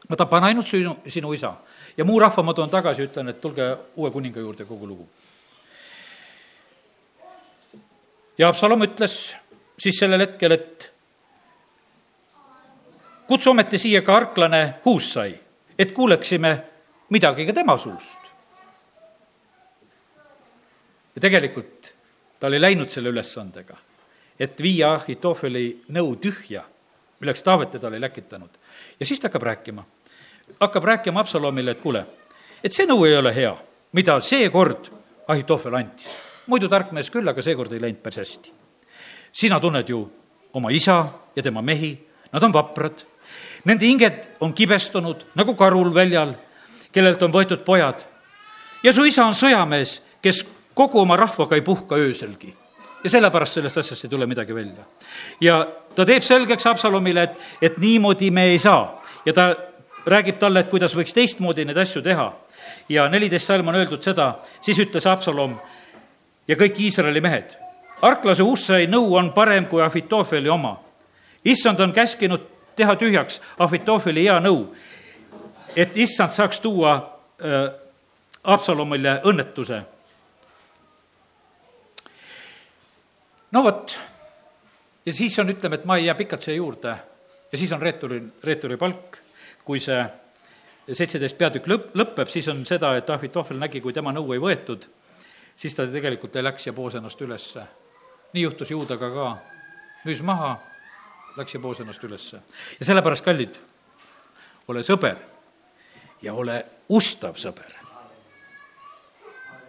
ma 0.10 0.16
tapan 0.16 0.44
ainult 0.44 0.68
sinu, 0.68 0.98
sinu 1.08 1.34
isa 1.34 1.54
ja 1.98 2.06
muu 2.06 2.20
rahva 2.20 2.44
ma 2.44 2.54
toon 2.54 2.70
tagasi, 2.70 3.04
ütlen, 3.04 3.30
et 3.30 3.42
tulge 3.42 3.78
uue 3.96 4.12
kuninga 4.12 4.40
juurde, 4.40 4.66
kogu 4.66 4.88
lugu. 4.88 5.08
ja 8.38 8.48
Absalom 8.48 8.82
ütles 8.82 9.36
siis 9.78 10.00
sellel 10.00 10.22
hetkel, 10.26 10.52
et 10.52 10.89
kutsu 13.30 13.52
ometi 13.52 13.78
siia 13.78 14.02
ka 14.02 14.16
arklane 14.16 14.74
Huussai, 14.86 15.36
et 15.80 15.92
kuuleksime 15.92 16.64
midagi 17.10 17.46
ka 17.46 17.54
tema 17.54 17.78
suust. 17.78 18.20
ja 21.16 21.22
tegelikult 21.22 21.94
ta 22.40 22.48
oli 22.48 22.62
läinud 22.62 22.90
selle 22.90 23.10
ülesandega, 23.10 23.76
et 24.40 24.62
viia 24.62 24.94
Ahitofeli 24.94 25.82
nõu 25.94 26.16
tühja, 26.16 26.64
milleks 27.20 27.44
Taavet 27.44 27.72
teda 27.72 27.88
oli 27.88 28.02
läkitanud. 28.02 28.50
ja 29.00 29.06
siis 29.06 29.20
ta 29.20 29.28
hakkab 29.28 29.44
rääkima, 29.44 29.84
hakkab 30.60 30.84
rääkima 30.84 31.20
Absalomile, 31.20 31.72
et 31.72 31.82
kuule, 31.82 32.06
et 32.64 32.74
see 32.74 32.88
nõu 32.90 33.06
ei 33.06 33.18
ole 33.18 33.36
hea, 33.36 33.54
mida 33.94 34.22
seekord 34.22 34.90
Ahitofel 35.28 35.76
andis. 35.76 36.10
muidu 36.48 36.68
tark 36.68 36.92
mees 36.92 37.10
küll, 37.10 37.30
aga 37.30 37.42
seekord 37.42 37.74
ei 37.74 37.82
läinud 37.82 38.02
päris 38.02 38.18
hästi. 38.18 38.54
sina 39.32 39.60
tunned 39.60 39.90
ju 39.90 40.02
oma 40.54 40.70
isa 40.70 41.06
ja 41.36 41.44
tema 41.44 41.62
mehi, 41.62 41.94
nad 42.32 42.44
on 42.44 42.54
vaprad 42.54 43.06
Nende 43.66 43.86
hinged 43.86 44.24
on 44.40 44.54
kibestunud 44.54 45.26
nagu 45.36 45.56
karul 45.56 45.92
väljal, 45.94 46.34
kellelt 46.92 47.24
on 47.24 47.32
võetud 47.32 47.64
pojad. 47.66 47.96
ja 48.84 48.94
su 48.94 49.04
isa 49.04 49.26
on 49.26 49.36
sõjamees, 49.36 50.02
kes 50.22 50.46
kogu 50.74 51.00
oma 51.02 51.16
rahvaga 51.16 51.56
ei 51.56 51.62
puhka 51.62 51.96
ööselgi. 51.96 52.56
ja 53.04 53.10
sellepärast 53.10 53.54
sellest 53.54 53.78
asjast 53.78 54.04
ei 54.04 54.10
tule 54.10 54.26
midagi 54.26 54.56
välja. 54.56 54.84
ja 55.42 55.68
ta 55.96 56.06
teeb 56.06 56.24
selgeks 56.24 56.66
Absalomile, 56.66 57.24
et, 57.24 57.36
et 57.62 57.78
niimoodi 57.78 58.32
me 58.32 58.44
ei 58.44 58.60
saa 58.60 59.02
ja 59.26 59.34
ta 59.34 59.56
räägib 60.06 60.40
talle, 60.40 60.60
et 60.60 60.70
kuidas 60.70 60.96
võiks 60.96 61.14
teistmoodi 61.14 61.66
neid 61.66 61.78
asju 61.78 62.02
teha. 62.02 62.34
ja 62.90 63.10
neliteist 63.10 63.48
salm 63.48 63.68
on 63.68 63.76
öeldud 63.76 64.02
seda, 64.02 64.40
siis 64.62 64.80
ütles 64.80 65.08
Absalom 65.08 65.60
ja 66.48 66.56
kõik 66.56 66.80
Iisraeli 66.80 67.22
mehed, 67.22 67.58
arklase 68.02 68.44
Ussai 68.44 68.88
nõu 68.88 69.16
on 69.18 69.34
parem 69.34 69.66
kui 69.66 69.82
Ahvitofeli 69.82 70.50
oma. 70.50 70.80
issand 71.46 71.80
on 71.80 71.94
käskinud 71.94 72.42
teha 72.80 72.96
tühjaks 73.00 73.40
Ahvitofeli 73.60 74.26
hea 74.28 74.40
nõu, 74.44 74.64
et 75.76 75.98
issand 75.98 76.34
saaks 76.34 76.62
tuua 76.64 76.96
äh, 76.96 77.70
Absalomile 78.44 79.20
õnnetuse. 79.28 79.82
no 83.52 83.64
vot, 83.66 83.98
ja 85.06 85.14
siis 85.14 85.36
on, 85.42 85.50
ütleme, 85.50 85.80
et 85.80 85.86
ma 85.86 85.98
ei 85.98 86.06
jää 86.06 86.16
pikalt 86.16 86.46
siia 86.46 86.56
juurde 86.56 86.96
ja 87.52 87.58
siis 87.58 87.72
on 87.74 87.82
reeturi, 87.82 88.22
reeturi 88.44 88.78
palk, 88.78 89.18
kui 89.66 89.82
see 89.82 90.00
seitseteist 90.90 91.38
peatükk 91.38 91.68
lõpp, 91.70 91.92
lõpeb, 91.98 92.30
siis 92.30 92.48
on 92.50 92.64
seda, 92.66 92.96
et 92.98 93.10
Ahvitofel 93.10 93.60
nägi, 93.60 93.82
kui 93.82 93.94
tema 93.94 94.14
nõu 94.14 94.34
ei 94.34 94.42
võetud, 94.42 94.86
siis 95.58 95.76
ta 95.76 95.86
tegelikult 95.90 96.38
läks 96.42 96.70
ja 96.70 96.74
poos 96.74 96.96
ennast 96.96 97.22
ülesse. 97.22 97.66
nii 98.34 98.44
juhtus 98.44 98.72
Juudaga 98.72 99.10
ka, 99.10 99.30
müüs 100.06 100.22
maha 100.22 100.58
läks 101.38 101.54
ja 101.54 101.60
poos 101.60 101.80
ennast 101.80 102.04
ülesse. 102.04 102.42
ja 102.80 102.86
sellepärast, 102.86 103.26
kallid, 103.26 103.58
ole 104.68 104.84
sõber 104.84 105.18
ja 106.22 106.34
ole 106.34 106.64
ustav 106.90 107.38
sõber. 107.38 107.76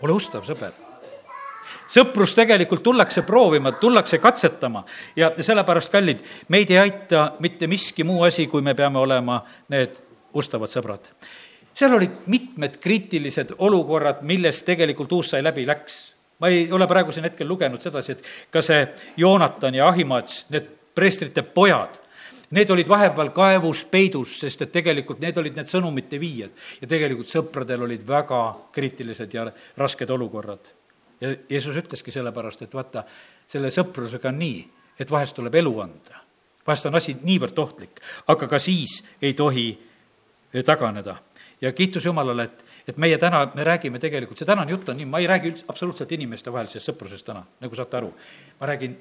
ole 0.03 0.13
ustav 0.13 0.45
sõber 0.45 0.73
sõprust 1.91 2.39
tegelikult 2.39 2.83
tullakse 2.83 3.23
proovima, 3.27 3.73
tullakse 3.73 4.19
katsetama 4.19 4.85
ja 5.17 5.33
sellepärast, 5.41 5.93
kallid, 5.93 6.23
meid 6.49 6.71
ei 6.71 6.79
aita 6.79 7.33
mitte 7.41 7.67
miski 7.71 8.05
muu 8.07 8.23
asi, 8.27 8.47
kui 8.47 8.63
me 8.63 8.75
peame 8.75 8.99
olema 8.99 9.41
need 9.75 9.99
ustavad 10.35 10.71
sõbrad. 10.71 11.11
seal 11.75 11.95
olid 11.95 12.27
mitmed 12.27 12.77
kriitilised 12.83 13.55
olukorrad, 13.59 14.23
millest 14.23 14.67
tegelikult 14.67 15.13
Uus-sai 15.13 15.43
läbi 15.43 15.67
läks. 15.67 16.15
ma 16.41 16.49
ei 16.49 16.73
ole 16.73 16.87
praegu 16.87 17.13
siin 17.13 17.25
hetkel 17.25 17.49
lugenud 17.49 17.83
sedasi, 17.83 18.13
et 18.13 18.25
ka 18.51 18.63
see 18.63 18.87
Joonatan 19.17 19.75
ja 19.75 19.89
Ahimaats, 19.89 20.47
need 20.51 20.80
preestrite 21.01 21.43
pojad, 21.57 21.97
need 22.57 22.71
olid 22.71 22.89
vahepeal 22.91 23.31
kaevus 23.35 23.85
peidus, 23.89 24.35
sest 24.43 24.67
et 24.67 24.73
tegelikult 24.75 25.23
need 25.23 25.39
olid 25.41 25.57
need 25.57 25.71
sõnumite 25.71 26.19
viijad. 26.21 26.51
ja 26.81 26.89
tegelikult 26.91 27.31
sõpradel 27.31 27.87
olid 27.87 28.05
väga 28.07 28.41
kriitilised 28.75 29.35
ja 29.35 29.47
rasked 29.77 30.11
olukorrad. 30.11 30.73
ja 31.21 31.35
Jeesus 31.49 31.77
ütleski 31.77 32.13
sellepärast, 32.13 32.63
et 32.63 32.75
vaata, 32.75 33.05
selle 33.49 33.71
sõprusega 33.71 34.29
on 34.29 34.39
nii, 34.39 34.65
et 34.99 35.11
vahest 35.11 35.37
tuleb 35.37 35.55
elu 35.55 35.81
anda. 35.81 36.21
vahest 36.67 36.87
on 36.87 36.95
asi 36.95 37.17
niivõrd 37.23 37.59
ohtlik, 37.59 38.01
aga 38.27 38.49
ka 38.49 38.59
siis 38.59 39.03
ei 39.23 39.35
tohi 39.35 39.79
taganeda. 40.65 41.17
ja 41.61 41.73
kiitus 41.73 42.05
Jumalale, 42.05 42.45
et, 42.45 42.65
et 42.89 42.97
meie 42.97 43.19
täna, 43.19 43.47
me 43.55 43.65
räägime 43.65 43.99
tegelikult, 43.99 44.39
see 44.39 44.47
tänane 44.47 44.71
jutt 44.71 44.89
on 44.89 44.97
nii, 44.97 45.07
ma 45.07 45.19
ei 45.19 45.27
räägi 45.27 45.53
üldse 45.53 45.65
absoluutselt 45.69 46.13
inimestevahelisest 46.13 46.91
sõprusest 46.91 47.27
täna, 47.27 47.45
nagu 47.61 47.75
saate 47.75 47.97
aru. 47.97 48.13
ma 48.61 48.67
räägin 48.67 48.99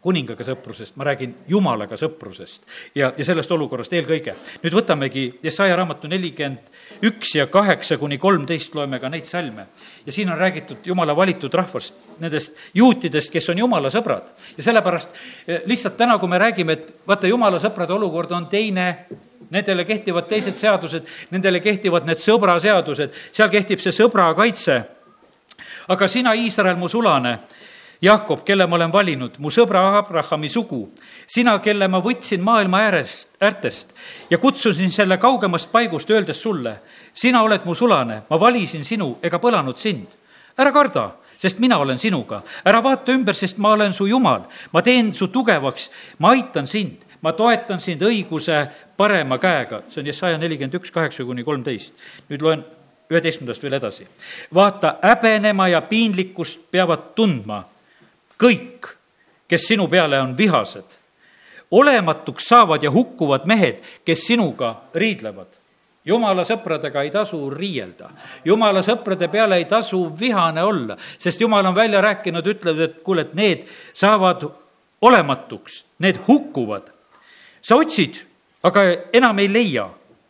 kuningaga 0.00 0.44
sõprusest, 0.44 0.96
ma 0.96 1.04
räägin 1.04 1.34
jumalaga 1.48 1.96
sõprusest 2.00 2.64
ja, 2.96 3.10
ja 3.16 3.24
sellest 3.24 3.50
olukorrast 3.52 3.92
eelkõige. 3.92 4.32
nüüd 4.62 4.72
võtamegi 4.78 5.26
Jesaja 5.44 5.76
raamatu 5.76 6.08
nelikümmend 6.08 7.04
üks 7.04 7.34
ja 7.36 7.46
kaheksa 7.52 7.98
kuni 8.00 8.16
kolmteist 8.18 8.74
loeme 8.74 9.00
ka 9.00 9.10
neid 9.12 9.28
salme. 9.28 9.66
ja 10.06 10.12
siin 10.12 10.30
on 10.32 10.38
räägitud 10.38 10.88
jumala 10.88 11.16
valitud 11.16 11.54
rahvast, 11.54 11.94
nendest 12.18 12.56
juutidest, 12.74 13.32
kes 13.32 13.48
on 13.52 13.58
jumala 13.58 13.92
sõbrad. 13.92 14.32
ja 14.56 14.62
sellepärast 14.62 15.08
eh, 15.46 15.62
lihtsalt 15.66 15.96
täna, 15.96 16.18
kui 16.18 16.28
me 16.28 16.38
räägime, 16.38 16.72
et 16.72 16.94
vaata, 17.06 17.26
jumala 17.26 17.60
sõprade 17.60 17.92
olukord 17.92 18.32
on 18.32 18.48
teine, 18.48 19.06
nendele 19.50 19.84
kehtivad 19.84 20.28
teised 20.28 20.56
seadused, 20.56 21.04
nendele 21.30 21.60
kehtivad 21.60 22.08
need 22.08 22.24
sõbraseadused, 22.24 23.12
seal 23.32 23.52
kehtib 23.52 23.84
see 23.84 23.92
sõbra 23.92 24.32
kaitse. 24.34 24.82
aga 25.88 26.08
sina, 26.08 26.32
Iisrael, 26.32 26.76
mu 26.76 26.88
sulane 26.88 27.38
Jakob, 28.02 28.44
kelle 28.44 28.64
ma 28.66 28.78
olen 28.78 28.92
valinud, 28.92 29.34
mu 29.44 29.50
sõbra 29.52 29.82
Abrahami 29.98 30.48
sugu, 30.48 30.86
sina, 31.28 31.58
kelle 31.60 31.84
ma 31.88 31.98
võtsin 32.00 32.40
maailma 32.40 32.78
äärest, 32.86 33.34
äärtest 33.44 33.90
ja 34.30 34.38
kutsusin 34.40 34.92
selle 34.92 35.18
kaugemast 35.20 35.68
paigust, 35.72 36.08
öeldes 36.08 36.40
sulle, 36.40 36.78
sina 37.12 37.42
oled 37.44 37.66
mu 37.68 37.74
sulane, 37.76 38.22
ma 38.30 38.38
valisin 38.40 38.86
sinu 38.88 39.18
ega 39.22 39.36
põlanud 39.38 39.76
sind. 39.76 40.06
ära 40.56 40.72
karda, 40.72 41.10
sest 41.38 41.58
mina 41.58 41.78
olen 41.78 41.98
sinuga. 41.98 42.40
ära 42.64 42.80
vaata 42.82 43.12
ümber, 43.12 43.34
sest 43.34 43.58
ma 43.58 43.72
olen 43.72 43.92
su 43.92 44.06
Jumal. 44.06 44.40
ma 44.72 44.82
teen 44.82 45.12
su 45.14 45.28
tugevaks, 45.28 45.90
ma 46.18 46.30
aitan 46.30 46.66
sind, 46.66 47.04
ma 47.20 47.32
toetan 47.32 47.80
sind 47.80 48.00
õiguse 48.00 48.66
parema 48.96 49.38
käega. 49.38 49.82
see 49.90 50.00
on 50.00 50.06
Jesaja 50.06 50.38
nelikümmend 50.38 50.74
üks, 50.74 50.90
kaheksa 50.90 51.24
kuni 51.24 51.44
kolmteist. 51.44 51.92
nüüd 52.30 52.40
loen 52.40 52.64
üheteistkümnendast 53.10 53.62
veel 53.62 53.72
edasi. 53.72 54.08
vaata, 54.54 54.96
häbenema 55.02 55.68
ja 55.68 55.82
piinlikkust 55.82 56.70
peavad 56.70 57.12
tundma 57.14 57.69
kõik, 58.40 58.88
kes 59.48 59.68
sinu 59.68 59.88
peale 59.88 60.20
on 60.20 60.36
vihased. 60.36 60.98
olematuks 61.70 62.48
saavad 62.48 62.82
ja 62.82 62.90
hukkuvad 62.90 63.46
mehed, 63.46 63.82
kes 64.04 64.26
sinuga 64.26 64.74
riidlevad 64.94 65.60
jumala 66.04 66.44
sõpradega 66.46 67.04
ei 67.04 67.10
tasu 67.10 67.38
riielda. 67.50 68.10
jumala 68.44 68.82
sõprade 68.82 69.28
peale 69.28 69.60
ei 69.60 69.64
tasu 69.64 70.00
vihane 70.20 70.62
olla, 70.62 70.96
sest 71.18 71.40
jumal 71.40 71.66
on 71.66 71.74
välja 71.74 72.00
rääkinud, 72.00 72.46
ütleb, 72.46 72.80
et 72.80 73.02
kuule, 73.04 73.26
et 73.28 73.34
need 73.34 73.66
saavad 73.94 74.48
olematuks, 75.00 75.84
need 75.98 76.20
hukkuvad. 76.28 76.90
sa 77.62 77.76
otsid, 77.76 78.24
aga 78.62 78.80
enam 79.12 79.38
ei 79.38 79.52
leia 79.52 79.88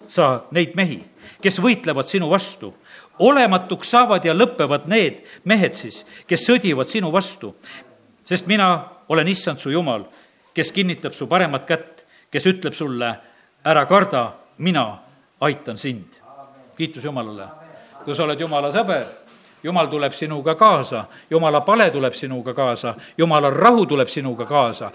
sa 0.09 0.42
neid 0.51 0.75
mehi, 0.75 1.05
kes 1.42 1.61
võitlevad 1.61 2.09
sinu 2.09 2.31
vastu. 2.31 2.75
olematuks 3.18 3.90
saavad 3.90 4.25
ja 4.25 4.35
lõpevad 4.35 4.87
need 4.87 5.23
mehed 5.44 5.75
siis, 5.75 6.05
kes 6.27 6.46
sõdivad 6.46 6.88
sinu 6.88 7.12
vastu. 7.12 7.55
Sest 8.31 8.47
mina 8.47 8.69
olen 9.09 9.29
issand 9.29 9.59
su 9.59 9.73
jumal, 9.75 10.05
kes 10.55 10.71
kinnitab 10.73 11.16
su 11.19 11.27
paremat 11.27 11.66
kätt, 11.66 12.05
kes 12.31 12.47
ütleb 12.47 12.77
sulle, 12.79 13.11
ära 13.66 13.83
karda, 13.90 14.29
mina 14.59 14.87
aitan 15.40 15.79
sind. 15.79 16.21
kiitus 16.77 17.05
Jumalale. 17.05 17.49
kui 18.05 18.14
sa 18.14 18.25
oled 18.25 18.40
Jumala 18.40 18.71
sõber, 18.73 19.03
Jumal 19.62 19.90
tuleb 19.93 20.12
sinuga 20.12 20.55
kaasa, 20.55 21.05
Jumala 21.31 21.61
pale 21.61 21.90
tuleb 21.90 22.14
sinuga 22.14 22.55
kaasa, 22.55 22.95
Jumala 23.19 23.51
rahu 23.51 23.87
tuleb 23.87 24.09
sinuga 24.09 24.47
kaasa. 24.47 24.90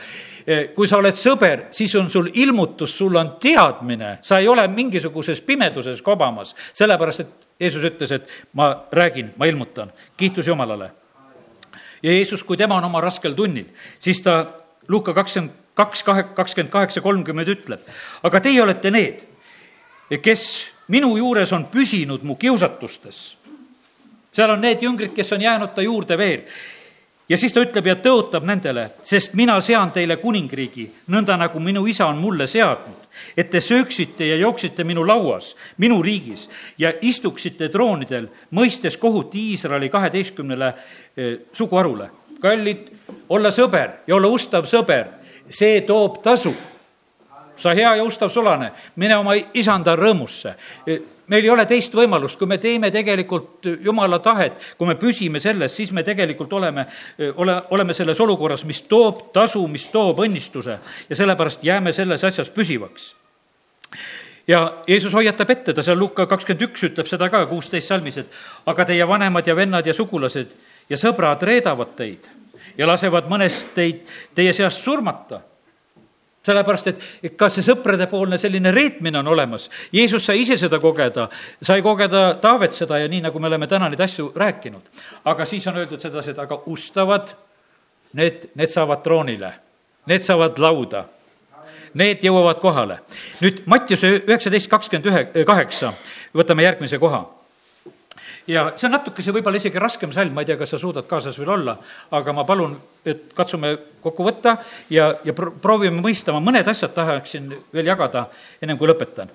Eh, 0.48 0.74
kui 0.74 0.88
sa 0.88 0.98
oled 0.98 1.14
sõber, 1.14 1.68
siis 1.72 1.96
on 1.96 2.10
sul 2.10 2.32
ilmutus, 2.34 2.98
sul 2.98 3.16
on 3.16 3.36
teadmine, 3.40 4.18
sa 4.22 4.40
ei 4.40 4.48
ole 4.48 4.68
mingisuguses 4.68 5.42
pimeduses 5.42 6.02
kobamas, 6.02 6.56
sellepärast 6.74 7.20
et 7.20 7.48
Jeesus 7.60 7.84
ütles, 7.84 8.12
et 8.12 8.30
ma 8.54 8.74
räägin, 8.92 9.34
ma 9.38 9.46
ilmutan. 9.46 9.92
kiitus 10.18 10.48
Jumalale. 10.48 11.05
Ja 12.04 12.12
Jeesus, 12.12 12.44
kui 12.44 12.58
tema 12.58 12.76
on 12.76 12.90
oma 12.90 13.02
raskel 13.02 13.34
tunnil, 13.34 13.70
siis 14.00 14.22
ta 14.22 14.46
Luuka 14.88 15.14
kakskümmend 15.14 15.54
kaks, 15.76 16.04
kahe, 16.04 16.24
kakskümmend 16.36 16.72
kaheksa, 16.72 17.02
kolmkümmend 17.02 17.50
ütleb, 17.52 17.82
aga 18.24 18.40
teie 18.40 18.62
olete 18.64 18.92
need 18.92 19.26
kes 20.22 20.44
minu 20.94 21.16
juures 21.18 21.52
on 21.56 21.66
püsinud 21.72 22.24
mu 22.24 22.36
kiusatustes. 22.36 23.38
seal 24.36 24.52
on 24.52 24.62
need 24.62 24.82
jüngrid, 24.84 25.14
kes 25.16 25.32
on 25.32 25.42
jäänud 25.42 25.74
ta 25.76 25.82
juurde 25.82 26.18
veel. 26.18 26.42
Ja 27.30 27.38
siis 27.38 27.54
ta 27.54 27.64
ütleb 27.66 27.88
ja 27.90 27.96
tõotab 28.02 28.46
nendele, 28.46 28.90
sest 29.04 29.34
mina 29.38 29.58
sean 29.64 29.92
teile 29.96 30.18
kuningriigi, 30.22 30.86
nõnda 31.14 31.38
nagu 31.40 31.60
minu 31.60 31.86
isa 31.90 32.08
on 32.10 32.20
mulle 32.22 32.48
seadnud, 32.48 33.08
et 33.38 33.50
te 33.52 33.62
sööksite 33.64 34.28
ja 34.30 34.38
jooksite 34.40 34.84
minu 34.84 35.06
lauas, 35.08 35.54
minu 35.82 36.02
riigis 36.06 36.48
ja 36.78 36.94
istuksite 37.02 37.70
troonidel, 37.74 38.30
mõistes 38.52 39.00
kohut 39.02 39.36
Iisraeli 39.36 39.90
kaheteistkümnele 39.90 40.74
eh, 40.74 41.34
suguharule. 41.54 42.10
kallid, 42.42 42.90
olla 43.30 43.50
sõber 43.50 44.04
ja 44.08 44.16
olla 44.16 44.28
ustav 44.28 44.66
sõber, 44.70 45.08
see 45.50 45.82
toob 45.82 46.22
tasu 46.22 46.54
sa 47.58 47.74
hea 47.76 47.96
ja 47.96 48.04
ustav 48.04 48.30
sulane, 48.30 48.72
mine 48.96 49.18
oma 49.18 49.36
isanda 49.54 49.96
rõõmusse. 49.96 50.56
meil 51.28 51.44
ei 51.44 51.50
ole 51.50 51.66
teist 51.66 51.94
võimalust, 51.94 52.38
kui 52.38 52.48
me 52.48 52.58
teeme 52.58 52.92
tegelikult 52.92 53.66
jumala 53.82 54.20
tahet, 54.20 54.76
kui 54.78 54.88
me 54.88 54.96
püsime 54.96 55.40
selles, 55.40 55.76
siis 55.76 55.92
me 55.92 56.04
tegelikult 56.04 56.54
oleme, 56.54 56.86
ole, 57.36 57.56
oleme 57.70 57.94
selles 57.94 58.20
olukorras, 58.22 58.64
mis 58.64 58.82
toob 58.82 59.32
tasu, 59.34 59.68
mis 59.68 59.88
toob 59.88 60.20
õnnistuse. 60.20 60.78
Ja 61.10 61.16
sellepärast 61.16 61.64
jääme 61.64 61.94
selles 61.94 62.24
asjas 62.24 62.50
püsivaks. 62.50 63.16
Ja 64.48 64.84
Jeesus 64.88 65.14
hoiatab 65.14 65.50
ette, 65.50 65.74
ta 65.74 65.84
seal 65.84 65.98
Luka 65.98 66.28
kakskümmend 66.30 66.68
üks 66.68 66.84
ütleb 66.86 67.10
seda 67.10 67.30
ka 67.34 67.46
kuusteist 67.50 67.90
salmis, 67.90 68.18
et 68.22 68.40
aga 68.66 68.86
teie 68.86 69.08
vanemad 69.08 69.48
ja 69.48 69.56
vennad 69.56 69.88
ja 69.88 69.94
sugulased 69.94 70.54
ja 70.90 70.98
sõbrad 71.02 71.42
reedavad 71.42 71.96
teid 71.98 72.30
ja 72.78 72.88
lasevad 72.88 73.30
mõnest 73.32 73.74
teid 73.76 74.04
teie 74.36 74.54
seast 74.54 74.84
surmata 74.84 75.42
sellepärast, 76.46 76.88
et 77.24 77.36
ka 77.38 77.50
see 77.50 77.66
sõpradepoolne 77.66 78.38
selline 78.42 78.72
reetmine 78.74 79.20
on 79.20 79.32
olemas. 79.34 79.70
Jeesus 79.94 80.26
sai 80.26 80.42
ise 80.44 80.58
seda 80.62 80.80
kogeda, 80.84 81.28
sai 81.62 81.82
kogeda 81.86 82.26
Taavet 82.42 82.78
seda 82.78 83.00
ja 83.02 83.10
nii, 83.12 83.24
nagu 83.26 83.42
me 83.42 83.50
oleme 83.50 83.68
täna 83.68 83.90
neid 83.90 84.02
asju 84.06 84.32
rääkinud. 84.36 84.82
aga 85.26 85.46
siis 85.46 85.68
on 85.68 85.78
öeldud 85.82 86.02
sedasi, 86.02 86.32
et 86.32 86.40
aga 86.40 86.62
ustavad, 86.66 87.36
need, 88.14 88.50
need 88.56 88.72
saavad 88.72 89.04
troonile, 89.04 89.54
need 90.06 90.24
saavad 90.24 90.60
lauda 90.60 91.06
need 91.96 92.24
jõuavad 92.24 92.60
kohale. 92.60 93.00
nüüd 93.42 93.64
Mattiuse 93.66 94.10
üheksateist 94.28 94.70
kakskümmend 94.70 95.06
ühe, 95.08 95.46
kaheksa, 95.46 95.94
võtame 96.36 96.64
järgmise 96.68 97.00
koha 97.00 97.24
ja 98.48 98.66
see 98.76 98.88
on 98.88 98.94
natukese 98.96 99.34
võib-olla 99.34 99.60
isegi 99.60 99.82
raskem 99.82 100.12
salm, 100.14 100.34
ma 100.36 100.44
ei 100.44 100.50
tea, 100.50 100.58
kas 100.60 100.76
sa 100.76 100.80
suudad 100.82 101.08
kaasas 101.10 101.38
veel 101.40 101.52
olla, 101.56 101.76
aga 102.18 102.34
ma 102.36 102.46
palun, 102.48 102.76
et 103.06 103.32
katsume 103.38 103.74
kokku 104.04 104.28
võtta 104.28 104.58
ja, 104.94 105.10
ja 105.26 105.34
proovime 105.34 106.02
mõista, 106.02 106.34
ma 106.36 106.44
mõned 106.44 106.68
asjad 106.70 106.94
tahaksin 106.96 107.50
veel 107.74 107.90
jagada, 107.90 108.28
ennem 108.62 108.78
kui 108.78 108.90
lõpetan. 108.90 109.32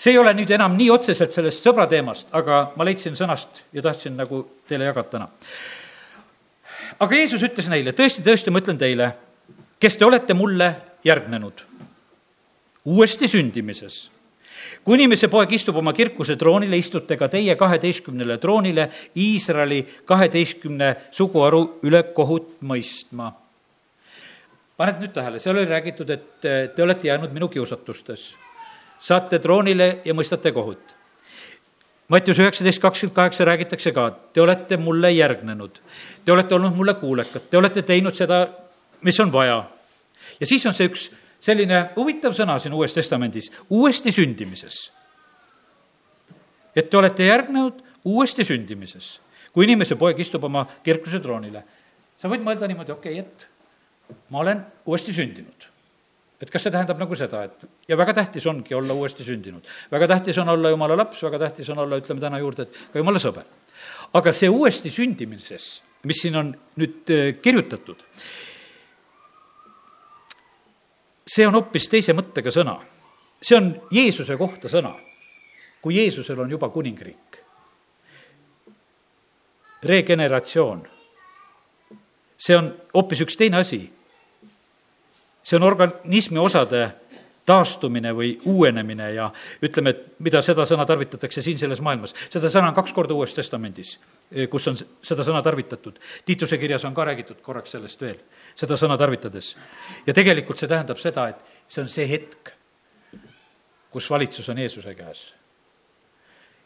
see 0.00 0.12
ei 0.12 0.18
ole 0.18 0.32
nüüd 0.34 0.50
enam 0.50 0.76
nii 0.76 0.90
otseselt 0.90 1.32
sellest 1.32 1.64
sõbra 1.64 1.86
teemast, 1.88 2.28
aga 2.32 2.70
ma 2.76 2.84
leidsin 2.84 3.16
sõnast 3.16 3.64
ja 3.72 3.82
tahtsin 3.82 4.16
nagu 4.16 4.44
teile 4.68 4.84
jagada 4.84 5.08
täna. 5.08 5.28
aga 6.98 7.16
Jeesus 7.16 7.42
ütles 7.42 7.68
neile, 7.68 7.92
tõesti, 7.92 8.22
tõesti, 8.22 8.50
ma 8.50 8.60
ütlen 8.60 8.78
teile, 8.78 9.12
kes 9.80 9.96
te 9.96 10.04
olete 10.04 10.34
mulle 10.34 10.74
järgnenud 11.04 11.64
uuesti 12.84 13.28
sündimises 13.28 14.10
kui 14.84 14.96
inimese 14.98 15.28
poeg 15.28 15.52
istub 15.52 15.76
oma 15.76 15.92
kirkuse 15.96 16.36
troonile, 16.40 16.78
istute 16.78 17.16
ka 17.16 17.28
teie 17.28 17.56
kaheteistkümnele 17.56 18.38
troonile 18.38 18.88
Iisraeli 19.16 19.82
kaheteistkümne 20.04 20.94
suguharu 21.12 21.62
üle 21.86 22.02
kohut 22.14 22.56
mõistma. 22.62 23.32
paned 24.76 25.00
nüüd 25.02 25.12
tähele, 25.12 25.40
seal 25.40 25.56
oli 25.56 25.68
räägitud, 25.68 26.10
et 26.10 26.40
te 26.74 26.82
olete 26.82 27.08
jäänud 27.08 27.32
minu 27.32 27.48
kiusatustes. 27.48 28.34
saate 29.00 29.38
troonile 29.38 30.00
ja 30.04 30.14
mõistate 30.14 30.52
kohut. 30.52 31.00
Mattius 32.08 32.38
üheksateist 32.38 32.80
kakskümmend 32.82 33.14
kaheksa 33.14 33.44
räägitakse 33.44 33.92
ka, 33.92 34.10
te 34.32 34.42
olete 34.42 34.76
mulle 34.76 35.12
järgnenud, 35.12 35.78
te 36.24 36.32
olete 36.32 36.54
olnud 36.54 36.74
mulle 36.74 36.94
kuulekad, 36.94 37.42
te 37.50 37.58
olete 37.58 37.82
teinud 37.82 38.14
seda, 38.14 38.48
mis 39.02 39.20
on 39.20 39.32
vaja. 39.32 39.64
ja 40.40 40.46
siis 40.46 40.66
on 40.66 40.74
see 40.74 40.88
üks 40.88 41.10
selline 41.40 41.82
huvitav 41.96 42.34
sõna 42.36 42.58
siin 42.60 42.74
Uues 42.76 42.94
Testamendis, 42.94 43.50
uuesti 43.70 44.12
sündimises. 44.12 44.92
et 46.76 46.90
te 46.90 46.96
olete 46.96 47.26
järgnenud 47.26 47.82
uuesti 48.04 48.44
sündimises, 48.44 49.20
kui 49.52 49.64
inimese 49.66 49.96
poeg 49.96 50.18
istub 50.18 50.44
oma 50.44 50.66
kirkuse 50.84 51.20
troonile. 51.20 51.64
sa 52.18 52.28
võid 52.28 52.44
mõelda 52.44 52.68
niimoodi, 52.68 52.92
okei 52.92 53.20
okay,, 53.20 53.26
et 53.26 54.24
ma 54.30 54.38
olen 54.44 54.64
uuesti 54.86 55.12
sündinud 55.12 55.70
et 56.40 56.48
kas 56.48 56.64
see 56.64 56.72
tähendab 56.72 57.00
nagu 57.00 57.16
seda, 57.18 57.42
et 57.44 57.64
ja 57.88 57.96
väga 58.00 58.14
tähtis 58.16 58.46
ongi 58.48 58.74
olla 58.74 58.94
uuesti 58.96 59.24
sündinud. 59.24 59.66
väga 59.92 60.08
tähtis 60.08 60.38
on 60.38 60.48
olla 60.48 60.70
jumala 60.72 60.96
laps, 60.96 61.22
väga 61.22 61.38
tähtis 61.38 61.68
on 61.70 61.78
olla, 61.84 61.98
ütleme 62.00 62.20
täna 62.20 62.38
juurde, 62.40 62.62
et 62.62 62.78
ka 62.92 62.98
jumala 62.98 63.20
sõber. 63.20 63.44
aga 64.14 64.32
see 64.32 64.48
uuesti 64.48 64.90
sündimises, 64.90 65.82
mis 66.04 66.22
siin 66.22 66.36
on 66.36 66.54
nüüd 66.80 67.12
äh, 67.12 67.34
kirjutatud, 67.42 68.00
see 71.30 71.46
on 71.46 71.54
hoopis 71.54 71.86
teise 71.90 72.14
mõttega 72.16 72.50
sõna. 72.54 72.80
see 73.42 73.56
on 73.56 73.70
Jeesuse 73.90 74.36
kohta 74.36 74.68
sõna, 74.68 74.94
kui 75.82 75.96
Jeesusel 75.96 76.40
on 76.40 76.50
juba 76.50 76.68
kuningriik. 76.68 77.38
regeneratsioon, 79.82 80.82
see 82.36 82.56
on 82.56 82.74
hoopis 82.94 83.22
üks 83.24 83.36
teine 83.36 83.62
asi. 83.62 83.92
see 85.42 85.56
on 85.56 85.62
organismi 85.62 86.38
osade 86.38 86.90
taastumine 87.50 88.12
või 88.14 88.34
uuenemine 88.46 89.08
ja 89.16 89.26
ütleme, 89.64 89.90
et 89.94 90.20
mida 90.22 90.42
seda 90.44 90.66
sõna 90.68 90.86
tarvitatakse 90.86 91.42
siin 91.42 91.58
selles 91.58 91.80
maailmas. 91.82 92.14
seda 92.30 92.50
sõna 92.52 92.70
on 92.70 92.76
kaks 92.76 92.94
korda 92.94 93.16
Uues 93.16 93.34
Testamendis, 93.34 93.96
eh, 94.30 94.46
kus 94.48 94.68
on 94.70 94.78
seda 94.78 95.26
sõna 95.26 95.42
tarvitatud. 95.42 95.98
Tiituse 96.26 96.58
kirjas 96.58 96.84
on 96.84 96.94
ka 96.94 97.04
räägitud 97.04 97.40
korraks 97.42 97.74
sellest 97.74 98.00
veel, 98.00 98.20
seda 98.54 98.78
sõna 98.78 98.98
tarvitades. 98.98 99.56
ja 100.06 100.14
tegelikult 100.14 100.58
see 100.58 100.68
tähendab 100.68 100.98
seda, 100.98 101.28
et 101.28 101.36
see 101.68 101.82
on 101.82 101.88
see 101.88 102.06
hetk, 102.06 102.52
kus 103.90 104.10
valitsus 104.10 104.48
on 104.48 104.58
Jeesuse 104.58 104.94
käes. 104.94 105.34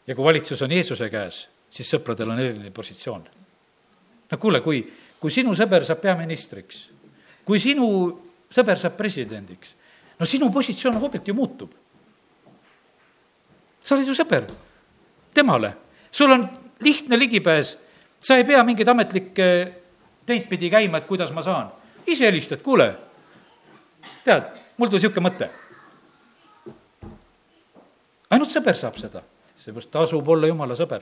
ja 0.07 0.15
kui 0.15 0.23
valitsus 0.23 0.61
on 0.61 0.71
Jeesuse 0.71 1.09
käes, 1.09 1.47
siis 1.69 1.89
sõpradel 1.95 2.29
on 2.29 2.39
eriline 2.39 2.71
positsioon. 2.71 3.23
no 4.31 4.37
kuule, 4.37 4.61
kui, 4.61 4.85
kui 5.19 5.31
sinu 5.31 5.55
sõber 5.55 5.85
saab 5.85 6.01
peaministriks, 6.01 6.91
kui 7.45 7.59
sinu 7.59 7.87
sõber 8.51 8.77
saab 8.77 8.97
presidendiks 8.97 9.75
no 10.19 10.25
sinu 10.25 10.51
positsioon 10.51 10.99
hoobilt 10.99 11.27
ju 11.27 11.33
muutub. 11.33 11.71
sa 13.83 13.95
oled 13.95 14.07
ju 14.07 14.13
sõber 14.13 14.47
temale, 15.33 15.73
sul 16.11 16.31
on 16.31 16.49
lihtne 16.79 17.19
ligipääs 17.19 17.77
sa 18.25 18.35
ei 18.35 18.43
pea 18.43 18.63
mingeid 18.65 18.89
ametlikke 18.89 19.47
teid 20.25 20.47
pidi 20.49 20.69
käima, 20.73 20.97
et 20.97 21.05
kuidas 21.05 21.31
ma 21.33 21.43
saan. 21.45 21.71
ise 22.07 22.25
helistad, 22.25 22.61
kuule, 22.61 22.95
tead, 24.23 24.49
mul 24.77 24.89
tuli 24.89 25.01
niisugune 25.01 25.29
mõte. 25.29 25.49
ainult 28.29 28.49
sõber 28.49 28.77
saab 28.77 28.97
seda, 28.97 29.21
seepärast 29.57 29.91
tasub 29.91 30.27
olla 30.27 30.47
jumala 30.47 30.75
sõber. 30.75 31.01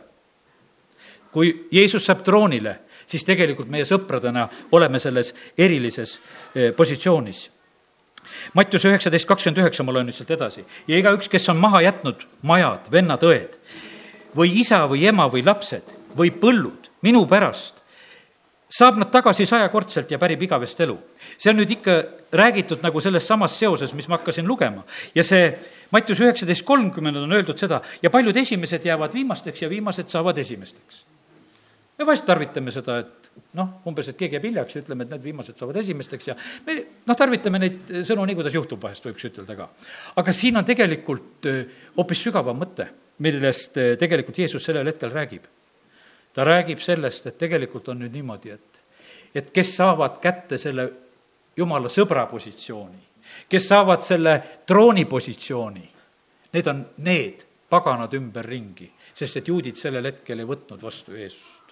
kui 1.32 1.68
Jeesus 1.72 2.06
saab 2.06 2.22
troonile, 2.24 2.80
siis 3.06 3.24
tegelikult 3.24 3.70
meie 3.70 3.86
sõpradena 3.86 4.50
oleme 4.72 5.00
selles 5.00 5.34
erilises 5.58 6.20
eh, 6.56 6.74
positsioonis 6.76 7.50
Mattiuse 8.54 8.90
üheksateist 8.90 9.28
kakskümmend 9.28 9.62
üheksa, 9.64 9.84
ma 9.84 9.94
loen 9.96 10.08
nüüd 10.10 10.18
sealt 10.18 10.32
edasi. 10.32 10.66
ja 10.88 10.98
igaüks, 10.98 11.30
kes 11.30 11.50
on 11.50 11.58
maha 11.58 11.82
jätnud 11.82 12.26
majad, 12.42 12.92
vennad, 12.92 13.24
õed 13.24 13.58
või 14.36 14.60
isa 14.60 14.84
või 14.90 15.06
ema 15.08 15.28
või 15.30 15.46
lapsed 15.46 15.94
või 16.18 16.32
põllud 16.32 16.90
minu 17.06 17.26
pärast, 17.30 17.84
saab 18.74 18.98
nad 18.98 19.12
tagasi 19.14 19.46
sajakordselt 19.46 20.12
ja 20.12 20.18
pärib 20.20 20.42
igavest 20.48 20.80
elu. 20.82 20.98
see 21.38 21.52
on 21.52 21.58
nüüd 21.62 21.72
ikka 21.78 22.04
räägitud 22.32 22.82
nagu 22.82 23.00
selles 23.02 23.28
samas 23.28 23.58
seoses, 23.60 23.94
mis 23.94 24.08
ma 24.08 24.18
hakkasin 24.18 24.48
lugema. 24.48 24.84
ja 25.16 25.24
see 25.24 25.54
Mattius 25.92 26.20
üheksateist 26.20 26.66
kolmkümmend 26.66 27.18
on 27.18 27.32
öeldud 27.32 27.58
seda 27.58 27.82
ja 28.02 28.10
paljud 28.10 28.38
esimesed 28.38 28.86
jäävad 28.86 29.14
viimasteks 29.14 29.62
ja 29.62 29.70
viimased 29.70 30.10
saavad 30.10 30.38
esimesteks. 30.38 31.06
Me 31.98 32.06
vahest 32.06 32.26
tarvitame 32.26 32.72
seda, 32.74 32.98
et 33.04 33.30
noh, 33.58 33.70
umbes, 33.90 34.10
et 34.10 34.18
keegi 34.18 34.38
jääb 34.38 34.48
hiljaks 34.48 34.76
ja 34.76 34.82
ütleme, 34.84 35.06
et 35.06 35.14
need 35.14 35.24
viimased 35.24 35.60
saavad 35.60 35.78
esimesteks 35.82 36.30
ja 36.32 36.36
me 36.66 36.78
noh, 37.06 37.18
tarvitame 37.18 37.62
neid 37.62 37.94
sõnu 38.08 38.26
nii, 38.30 38.38
kuidas 38.40 38.58
juhtub 38.58 38.82
vahest, 38.82 39.06
võiks 39.08 39.30
ütelda 39.30 39.58
ka. 39.58 39.70
aga 40.22 40.36
siin 40.36 40.58
on 40.58 40.66
tegelikult 40.66 41.50
hoopis 41.98 42.26
sügavam 42.28 42.60
mõte, 42.60 42.88
millest 43.26 43.78
tegelikult 44.02 44.42
Jeesus 44.42 44.66
sellel 44.66 44.90
hetkel 44.90 45.14
räägib. 45.14 45.46
ta 46.34 46.44
räägib 46.44 46.82
sellest, 46.82 47.28
et 47.30 47.38
tegelikult 47.38 47.90
on 47.94 48.00
nüüd 48.02 48.14
niimoodi, 48.14 48.50
et, 48.50 48.84
et 49.36 49.52
kes 49.54 49.76
saavad 49.78 50.20
kätte 50.22 50.58
selle 50.58 50.90
jumala 51.58 51.90
sõbra 51.94 52.26
positsiooni, 52.26 53.02
kes 53.50 53.68
saavad 53.70 54.02
selle 54.02 54.40
trooni 54.66 55.06
positsiooni, 55.06 55.90
need 56.54 56.68
on 56.68 56.86
need 57.06 57.46
paganad 57.70 58.14
ümberringi, 58.14 58.90
sest 59.14 59.38
et 59.38 59.48
juudid 59.48 59.78
sellel 59.78 60.10
hetkel 60.10 60.42
ei 60.42 60.50
võtnud 60.50 60.82
vastu 60.82 61.14
Jeesust 61.14 61.63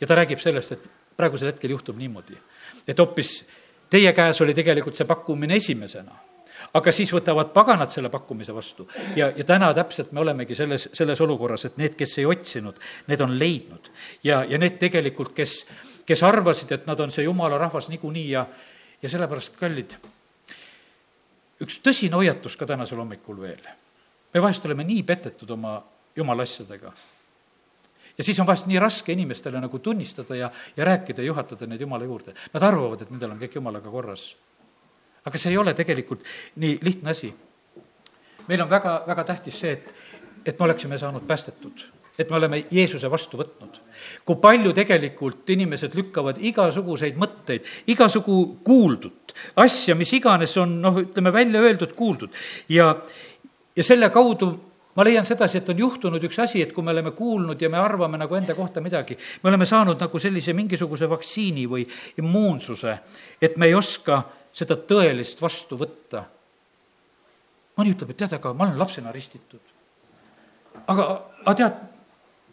ja 0.00 0.06
ta 0.06 0.14
räägib 0.14 0.40
sellest, 0.42 0.72
et 0.72 0.88
praegusel 1.16 1.52
hetkel 1.52 1.70
juhtub 1.70 1.98
niimoodi, 1.98 2.36
et 2.88 2.98
hoopis 2.98 3.44
teie 3.90 4.12
käes 4.12 4.40
oli 4.40 4.54
tegelikult 4.54 4.96
see 4.96 5.06
pakkumine 5.06 5.56
esimesena 5.56 6.16
aga 6.74 6.92
siis 6.94 7.12
võtavad 7.12 7.52
paganad 7.54 7.92
selle 7.92 8.10
pakkumise 8.12 8.54
vastu. 8.54 8.86
ja, 9.16 9.30
ja 9.36 9.44
täna 9.44 9.72
täpselt 9.74 10.12
me 10.12 10.20
olemegi 10.20 10.54
selles, 10.54 10.88
selles 10.92 11.20
olukorras, 11.20 11.64
et 11.64 11.76
need, 11.76 11.96
kes 11.98 12.18
ei 12.18 12.26
otsinud, 12.26 12.78
need 13.06 13.20
on 13.20 13.38
leidnud. 13.38 13.90
ja, 14.24 14.44
ja 14.48 14.58
need 14.58 14.78
tegelikult, 14.80 15.34
kes, 15.34 15.64
kes 16.06 16.22
arvasid, 16.22 16.72
et 16.72 16.86
nad 16.86 17.00
on 17.00 17.12
see 17.12 17.24
jumala 17.24 17.58
rahvas 17.58 17.88
niikuinii 17.92 18.28
ja, 18.30 18.46
ja 19.02 19.08
sellepärast, 19.12 19.56
kallid, 19.60 19.96
üks 21.64 21.80
tõsine 21.84 22.16
hoiatus 22.18 22.56
ka 22.56 22.66
tänasel 22.66 23.02
hommikul 23.02 23.40
veel. 23.40 23.66
me 24.34 24.42
vahest 24.42 24.64
oleme 24.66 24.84
nii 24.84 25.02
petetud 25.02 25.50
oma 25.50 25.78
jumala 26.16 26.42
asjadega 26.42 26.92
ja 28.18 28.24
siis 28.24 28.40
on 28.40 28.46
vahest 28.46 28.66
nii 28.70 28.78
raske 28.82 29.12
inimestele 29.12 29.60
nagu 29.60 29.78
tunnistada 29.78 30.36
ja, 30.36 30.50
ja 30.76 30.84
rääkida 30.84 31.22
ja 31.22 31.26
juhatada 31.32 31.66
neid 31.66 31.80
Jumala 31.80 32.04
juurde. 32.04 32.34
Nad 32.52 32.62
arvavad, 32.62 33.02
et 33.02 33.10
nendel 33.10 33.34
on 33.34 33.40
kõik 33.40 33.58
Jumalaga 33.58 33.90
korras. 33.90 34.34
aga 35.24 35.38
see 35.40 35.50
ei 35.50 35.58
ole 35.58 35.74
tegelikult 35.74 36.24
nii 36.56 36.78
lihtne 36.82 37.10
asi. 37.10 37.34
meil 38.48 38.62
on 38.62 38.70
väga, 38.70 39.02
väga 39.06 39.24
tähtis 39.24 39.60
see, 39.60 39.72
et, 39.72 39.94
et 40.46 40.58
me 40.58 40.64
oleksime 40.64 40.98
saanud 40.98 41.26
päästetud 41.26 41.84
et 42.18 42.30
me 42.30 42.36
oleme 42.36 42.64
Jeesuse 42.70 43.10
vastu 43.10 43.38
võtnud. 43.38 43.80
kui 44.24 44.36
palju 44.36 44.72
tegelikult 44.72 45.50
inimesed 45.50 45.94
lükkavad 45.94 46.38
igasuguseid 46.38 47.16
mõtteid, 47.18 47.66
igasugu 47.90 48.60
kuuldut, 48.64 49.34
asja, 49.56 49.94
mis 49.94 50.12
iganes 50.12 50.56
on 50.56 50.80
noh, 50.82 51.00
ütleme 51.02 51.32
välja 51.32 51.60
öeldud, 51.60 51.94
kuuldud 51.98 52.30
ja, 52.68 52.94
ja 53.76 53.84
selle 53.84 54.10
kaudu 54.14 54.52
ma 54.94 55.04
leian 55.04 55.26
sedasi, 55.26 55.58
et 55.58 55.68
on 55.72 55.78
juhtunud 55.78 56.22
üks 56.28 56.38
asi, 56.44 56.62
et 56.62 56.72
kui 56.72 56.84
me 56.84 56.92
oleme 56.94 57.10
kuulnud 57.16 57.60
ja 57.60 57.70
me 57.70 57.80
arvame 57.80 58.18
nagu 58.20 58.36
enda 58.38 58.54
kohta 58.54 58.82
midagi, 58.84 59.16
me 59.42 59.50
oleme 59.50 59.66
saanud 59.66 60.00
nagu 60.00 60.20
sellise 60.22 60.54
mingisuguse 60.54 61.08
vaktsiini 61.10 61.66
või 61.70 61.86
immuunsuse, 62.22 62.96
et 63.42 63.58
me 63.58 63.70
ei 63.70 63.74
oska 63.74 64.22
seda 64.54 64.78
tõelist 64.78 65.42
vastu 65.42 65.78
võtta. 65.80 66.24
mõni 67.76 67.90
ütleb, 67.90 68.10
et 68.10 68.16
tead, 68.22 68.32
aga 68.36 68.52
ma 68.54 68.68
olen 68.68 68.78
lapsena 68.78 69.12
ristitud. 69.12 69.60
aga, 70.86 71.22
aga 71.44 71.54
tead, 71.54 71.80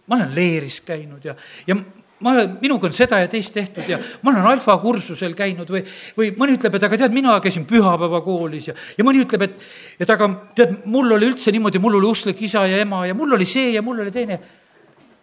ma 0.07 0.15
olen 0.15 0.35
leeris 0.35 0.81
käinud 0.81 1.25
ja, 1.25 1.35
ja 1.67 1.75
ma 2.21 2.31
olen, 2.35 2.57
minuga 2.61 2.87
on 2.87 2.93
seda 2.95 3.19
ja 3.21 3.29
teist 3.31 3.53
tehtud 3.55 3.87
ja 3.89 3.97
ma 4.21 4.31
olen 4.31 4.47
alfakursusel 4.53 5.33
käinud 5.37 5.69
või, 5.73 5.81
või 6.17 6.29
mõni 6.37 6.55
ütleb, 6.57 6.77
et 6.77 6.85
aga 6.85 6.99
tead, 7.01 7.15
mina 7.15 7.37
käisin 7.43 7.65
pühapäevakoolis 7.69 8.69
ja, 8.69 8.75
ja 8.97 9.05
mõni 9.07 9.23
ütleb, 9.25 9.47
et, 9.47 9.57
et 10.01 10.13
aga 10.13 10.29
tead, 10.57 10.77
mul 10.91 11.17
oli 11.17 11.31
üldse 11.31 11.53
niimoodi, 11.53 11.81
mul 11.81 11.97
oli 11.99 12.09
usklik 12.11 12.43
isa 12.45 12.63
ja 12.69 12.81
ema 12.85 13.03
ja 13.09 13.17
mul 13.17 13.37
oli 13.37 13.47
see 13.49 13.73
ja 13.75 13.81
mul 13.85 14.03
oli 14.05 14.13
teine. 14.13 14.39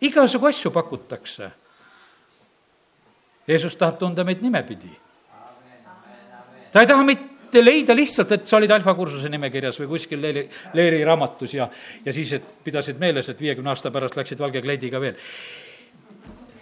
igasugu 0.00 0.46
asju 0.46 0.70
pakutakse. 0.74 1.50
Jeesus 3.48 3.76
tahab 3.76 3.98
tunda 3.98 4.24
meid 4.24 4.42
nimepidi. 4.42 4.90
ta 6.72 6.80
ei 6.80 6.86
taha 6.86 7.04
meid 7.04 7.62
leida 7.62 7.94
lihtsalt, 7.96 8.32
et 8.32 8.46
sa 8.46 8.58
olid 8.58 8.70
alfakursuse 8.74 9.30
nimekirjas 9.32 9.78
või 9.80 9.88
kuskil 9.94 10.20
leeri, 10.20 10.42
leeri 10.74 11.00
raamatus 11.04 11.54
ja, 11.54 11.68
ja 12.04 12.12
siis, 12.12 12.32
et 12.36 12.44
pidasid 12.64 12.98
meeles, 13.00 13.28
et 13.28 13.40
viiekümne 13.40 13.70
aasta 13.70 13.90
pärast 13.90 14.18
läksid 14.18 14.42
valge 14.42 14.60
kleidiga 14.62 15.00
veel 15.00 15.16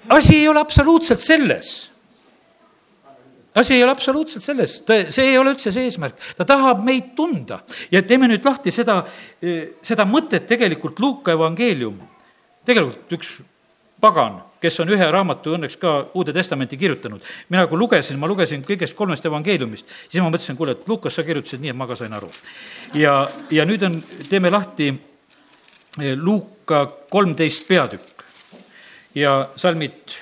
asi 0.08 0.36
ei 0.36 0.48
ole 0.48 0.60
absoluutselt 0.60 1.20
selles 1.20 1.90
asi 3.56 3.74
ei 3.74 3.84
ole 3.84 3.90
absoluutselt 3.90 4.44
selles, 4.44 4.80
ta, 4.84 4.98
see 5.10 5.30
ei 5.30 5.38
ole 5.40 5.54
üldse 5.54 5.72
see 5.72 5.88
eesmärk, 5.88 6.18
ta 6.36 6.44
tahab 6.48 6.82
meid 6.84 7.14
tunda 7.16 7.62
ja 7.92 8.02
teeme 8.04 8.28
nüüd 8.28 8.44
lahti 8.44 8.72
seda, 8.74 9.00
seda 9.84 10.04
mõtet 10.08 10.44
tegelikult 10.50 11.00
Luuka 11.00 11.32
evangeelium. 11.32 11.96
tegelikult 12.66 13.16
üks 13.16 13.30
pagan, 14.00 14.42
kes 14.60 14.76
on 14.84 14.92
ühe 14.92 15.08
raamatu 15.12 15.54
õnneks 15.56 15.78
ka 15.80 15.94
Uude 16.14 16.34
Testamenti 16.36 16.76
kirjutanud. 16.76 17.22
mina 17.48 17.66
kui 17.66 17.78
lugesin, 17.78 18.18
ma 18.18 18.28
lugesin 18.28 18.64
kõigest 18.64 18.94
kolmest 18.94 19.24
evangeeliumist, 19.24 19.88
siis 20.10 20.22
ma 20.22 20.28
mõtlesin, 20.28 20.56
kuule, 20.56 20.76
et 20.76 20.88
Lukas, 20.88 21.14
sa 21.14 21.24
kirjutasid 21.24 21.60
nii, 21.60 21.72
et 21.72 21.76
ma 21.76 21.86
ka 21.86 21.96
sain 21.96 22.12
aru. 22.12 22.28
ja, 22.94 23.28
ja 23.50 23.64
nüüd 23.64 23.82
on, 23.82 24.02
teeme 24.28 24.50
lahti 24.50 24.92
Luuka 25.96 26.84
kolmteist 27.08 27.64
peatükk 27.68 28.15
ja 29.16 29.48
salmid 29.56 30.12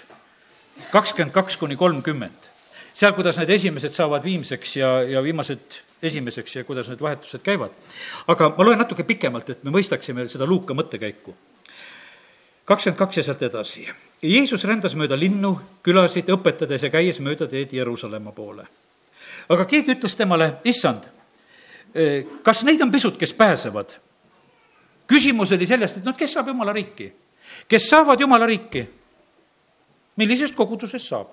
kakskümmend 0.91 1.35
kaks 1.35 1.57
kuni 1.57 1.77
kolmkümmend. 1.77 2.51
seal, 2.95 3.13
kuidas 3.13 3.39
need 3.41 3.51
esimesed 3.51 3.91
saavad 3.91 4.23
viimseks 4.23 4.77
ja, 4.77 5.03
ja 5.03 5.23
viimased 5.23 5.81
esimeseks 6.03 6.57
ja 6.57 6.65
kuidas 6.65 6.89
need 6.89 7.03
vahetused 7.03 7.43
käivad. 7.43 7.71
aga 8.27 8.53
ma 8.59 8.65
loen 8.65 8.79
natuke 8.79 9.03
pikemalt, 9.03 9.51
et 9.51 9.65
me 9.65 9.75
mõistaksime 9.75 10.29
seda 10.29 10.47
Luuka 10.47 10.75
mõttekäiku. 10.75 11.35
kakskümmend 12.65 12.99
kaks 12.99 13.17
ja 13.17 13.23
sealt 13.23 13.43
edasi. 13.43 13.89
Jeesus 14.23 14.65
rändas 14.65 14.95
mööda 14.95 15.19
linnu, 15.19 15.59
külasid, 15.83 16.31
õpetades 16.31 16.83
ja 16.83 16.91
käies 16.91 17.21
mööda 17.21 17.49
teed 17.51 17.73
Jeruusalemma 17.73 18.33
poole. 18.33 18.67
aga 19.49 19.65
keegi 19.65 19.99
ütles 19.99 20.17
temale, 20.17 20.55
issand, 20.65 21.11
kas 22.43 22.63
neid 22.65 22.83
on 22.83 22.91
pisut, 22.91 23.19
kes 23.19 23.35
pääsevad? 23.35 23.99
küsimus 25.07 25.53
oli 25.53 25.67
sellest, 25.67 25.97
et 25.99 26.05
noh, 26.05 26.17
kes 26.17 26.33
saab 26.33 26.49
jumala 26.49 26.73
riiki 26.73 27.13
kes 27.69 27.89
saavad 27.89 28.21
jumala 28.21 28.47
riiki. 28.47 28.87
millisest 30.17 30.55
kogudusest 30.55 31.09
saab? 31.09 31.29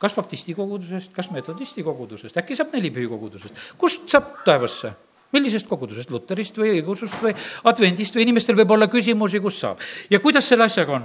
kas 0.00 0.14
baptisti 0.16 0.54
kogudusest, 0.54 1.12
kas 1.12 1.30
metodisti 1.30 1.82
kogudusest, 1.84 2.36
äkki 2.40 2.56
saab 2.56 2.72
nelipühi 2.72 3.06
kogudusest, 3.08 3.74
kust 3.78 4.08
saab 4.08 4.40
taevasse? 4.44 4.92
millisest 5.32 5.68
kogudusest, 5.70 6.10
luterist 6.10 6.56
või 6.58 6.72
õigeusust 6.74 7.20
või 7.22 7.34
advendist 7.70 8.16
või 8.16 8.24
inimestel 8.26 8.56
võib 8.58 8.72
olla 8.74 8.88
küsimusi, 8.90 9.40
kus 9.40 9.60
saab. 9.60 9.84
ja 10.10 10.20
kuidas 10.20 10.48
selle 10.48 10.66
asjaga 10.66 10.98
on? 10.98 11.04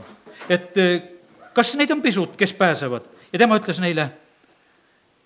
et 0.50 0.78
eh, 0.78 1.02
kas 1.54 1.76
neid 1.76 1.92
on 1.92 2.02
pisut, 2.02 2.36
kes 2.36 2.54
pääsevad? 2.54 3.06
ja 3.34 3.40
tema 3.40 3.60
ütles 3.60 3.80
neile, 3.84 4.10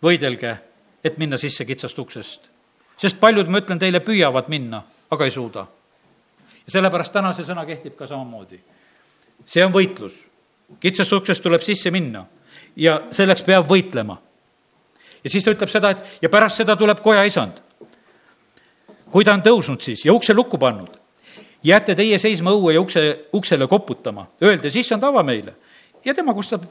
võidelge, 0.04 0.58
et 1.04 1.18
minna 1.18 1.38
sisse 1.38 1.65
kitsast 1.65 2.00
uksest. 2.00 2.50
sest 2.98 3.19
paljud, 3.19 3.48
ma 3.48 3.62
ütlen 3.62 3.80
teile, 3.80 4.02
püüavad 4.04 4.50
minna, 4.50 4.84
aga 5.12 5.30
ei 5.30 5.32
suuda 5.32 5.67
sellepärast 6.70 7.13
täna 7.13 7.34
see 7.34 7.46
sõna 7.48 7.65
kehtib 7.67 7.96
ka 7.98 8.08
samamoodi. 8.08 8.60
see 9.46 9.65
on 9.65 9.74
võitlus. 9.74 10.13
kitsast 10.80 11.13
uksest 11.13 11.44
tuleb 11.44 11.62
sisse 11.62 11.92
minna 11.92 12.26
ja 12.76 13.02
selleks 13.12 13.44
peab 13.44 13.67
võitlema. 13.67 14.17
ja 15.24 15.30
siis 15.30 15.44
ta 15.44 15.52
ütleb 15.52 15.70
seda, 15.70 15.90
et 15.90 16.20
ja 16.22 16.30
pärast 16.30 16.58
seda 16.58 16.76
tuleb 16.76 17.02
koja 17.02 17.24
isand. 17.24 17.62
kui 19.12 19.26
ta 19.26 19.34
on 19.34 19.42
tõusnud 19.42 19.82
siis 19.82 20.06
ja 20.06 20.13
ukse 20.13 20.34
lukku 20.34 20.58
pannud, 20.58 20.90
jääte 21.63 21.96
teie 21.96 22.17
seisma 22.17 22.52
õue 22.52 22.74
ja 22.74 22.82
ukse, 22.82 23.28
uksele 23.34 23.67
koputama, 23.67 24.28
öeldes, 24.42 24.76
issand, 24.76 25.04
ava 25.04 25.24
meile. 25.24 25.56
ja 26.06 26.13
tema 26.13 26.34
kostab 26.34 26.63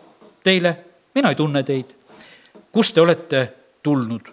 teile, 0.45 0.77
mina 1.15 1.29
ei 1.29 1.35
tunne 1.35 1.63
teid. 1.63 1.95
kust 2.73 2.95
te 2.95 3.01
olete 3.01 3.49
tulnud? 3.83 4.29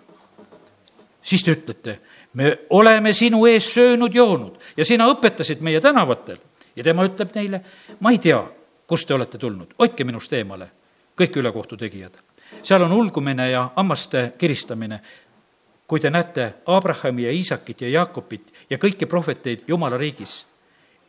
siis 1.23 1.43
te 1.43 1.51
ütlete 1.51 1.99
me 2.35 2.59
oleme 2.69 3.13
sinu 3.13 3.45
ees 3.45 3.73
söönud, 3.73 4.13
joonud 4.13 4.59
ja 4.77 4.85
sina 4.85 5.07
õpetasid 5.11 5.61
meie 5.61 5.81
tänavatel. 5.81 6.37
ja 6.75 6.83
tema 6.83 7.05
ütleb 7.07 7.31
neile, 7.35 7.61
ma 7.99 8.11
ei 8.11 8.17
tea, 8.19 8.41
kust 8.87 9.07
te 9.07 9.13
olete 9.13 9.37
tulnud, 9.37 9.73
hoidke 9.79 10.03
minust 10.03 10.33
eemale, 10.33 10.67
kõik 11.17 11.37
ülekohtu 11.39 11.77
tegijad. 11.77 12.17
seal 12.63 12.81
on 12.81 12.91
ulgumine 12.91 13.49
ja 13.51 13.69
hammaste 13.75 14.33
kiristamine, 14.37 14.99
kui 15.87 15.99
te 15.99 16.09
näete 16.09 16.53
Abrahami 16.65 17.23
ja 17.23 17.31
Iisakit 17.31 17.81
ja 17.81 17.89
Jaakobit 17.89 18.53
ja 18.69 18.77
kõiki 18.77 19.05
prohveteid 19.05 19.63
Jumala 19.67 19.97
riigis, 19.97 20.45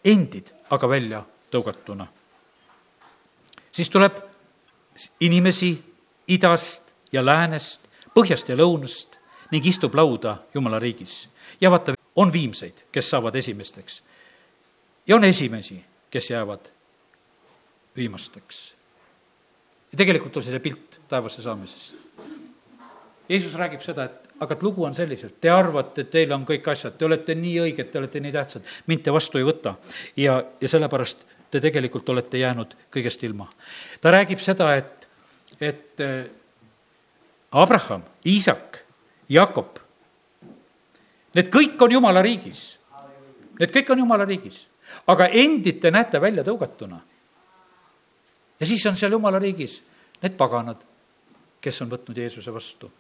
endid 0.05 0.53
aga 0.71 0.89
välja 0.89 1.25
tõugatuna. 1.51 2.07
siis 3.73 3.91
tuleb 3.91 4.13
inimesi 5.21 5.83
idast 6.29 6.93
ja 7.13 7.25
läänest, 7.27 7.81
põhjast 8.15 8.49
ja 8.49 8.57
lõunast 8.57 9.19
ning 9.51 9.67
istub 9.67 9.95
lauda 9.95 10.37
Jumala 10.55 10.79
riigis. 10.79 11.29
ja 11.61 11.71
vaata, 11.71 11.95
on 12.17 12.33
viimseid, 12.33 12.85
kes 12.93 13.11
saavad 13.11 13.35
esimesteks. 13.35 14.03
ja 15.07 15.17
on 15.17 15.25
esimesi, 15.25 15.85
kes 16.11 16.31
jäävad 16.31 16.71
viimasteks. 17.97 18.75
ja 19.93 19.99
tegelikult 19.99 20.37
on 20.37 20.43
see 20.43 20.51
see 20.51 20.61
pilt 20.61 21.01
taevasse 21.09 21.43
saamisest. 21.43 21.95
Jeesus 23.29 23.55
räägib 23.55 23.83
seda, 23.83 24.05
et 24.05 24.27
aga 24.41 24.55
et 24.55 24.63
lugu 24.63 24.85
on 24.85 24.95
selliselt, 24.95 25.41
te 25.41 25.51
arvate, 25.51 26.05
et 26.05 26.11
teil 26.11 26.33
on 26.33 26.45
kõik 26.47 26.69
asjad, 26.71 26.95
te 26.99 27.07
olete 27.09 27.35
nii 27.35 27.57
õiged, 27.65 27.91
te 27.91 27.99
olete 27.99 28.21
nii 28.21 28.33
tähtsad, 28.33 28.75
mind 28.87 29.03
te 29.03 29.15
vastu 29.15 29.41
ei 29.41 29.47
võta. 29.47 29.75
ja, 30.17 30.37
ja 30.61 30.69
sellepärast 30.69 31.27
te 31.51 31.61
tegelikult 31.61 32.09
olete 32.09 32.39
jäänud 32.39 32.77
kõigest 32.93 33.23
ilma. 33.25 33.49
ta 34.01 34.11
räägib 34.15 34.43
seda, 34.43 34.75
et, 34.77 35.09
et 35.61 36.01
eh, 36.01 36.27
Abraham, 37.53 38.03
Iisak, 38.27 38.83
Jakob, 39.29 39.79
need 41.35 41.51
kõik 41.53 41.81
on 41.83 41.97
jumala 41.97 42.23
riigis. 42.23 42.77
Need 43.57 43.73
kõik 43.73 43.91
on 43.95 44.03
jumala 44.05 44.27
riigis, 44.29 44.67
aga 45.09 45.31
endid 45.33 45.81
te 45.81 45.91
näete 45.91 46.21
välja 46.21 46.45
tõugatuna. 46.45 47.01
ja 48.61 48.67
siis 48.67 48.87
on 48.87 48.97
seal 48.97 49.13
jumala 49.13 49.39
riigis 49.39 49.83
need 50.23 50.37
paganad, 50.37 50.79
kes 51.61 51.83
on 51.83 51.91
võtnud 51.91 52.17
Jeesuse 52.17 52.53
vastu 52.53 52.91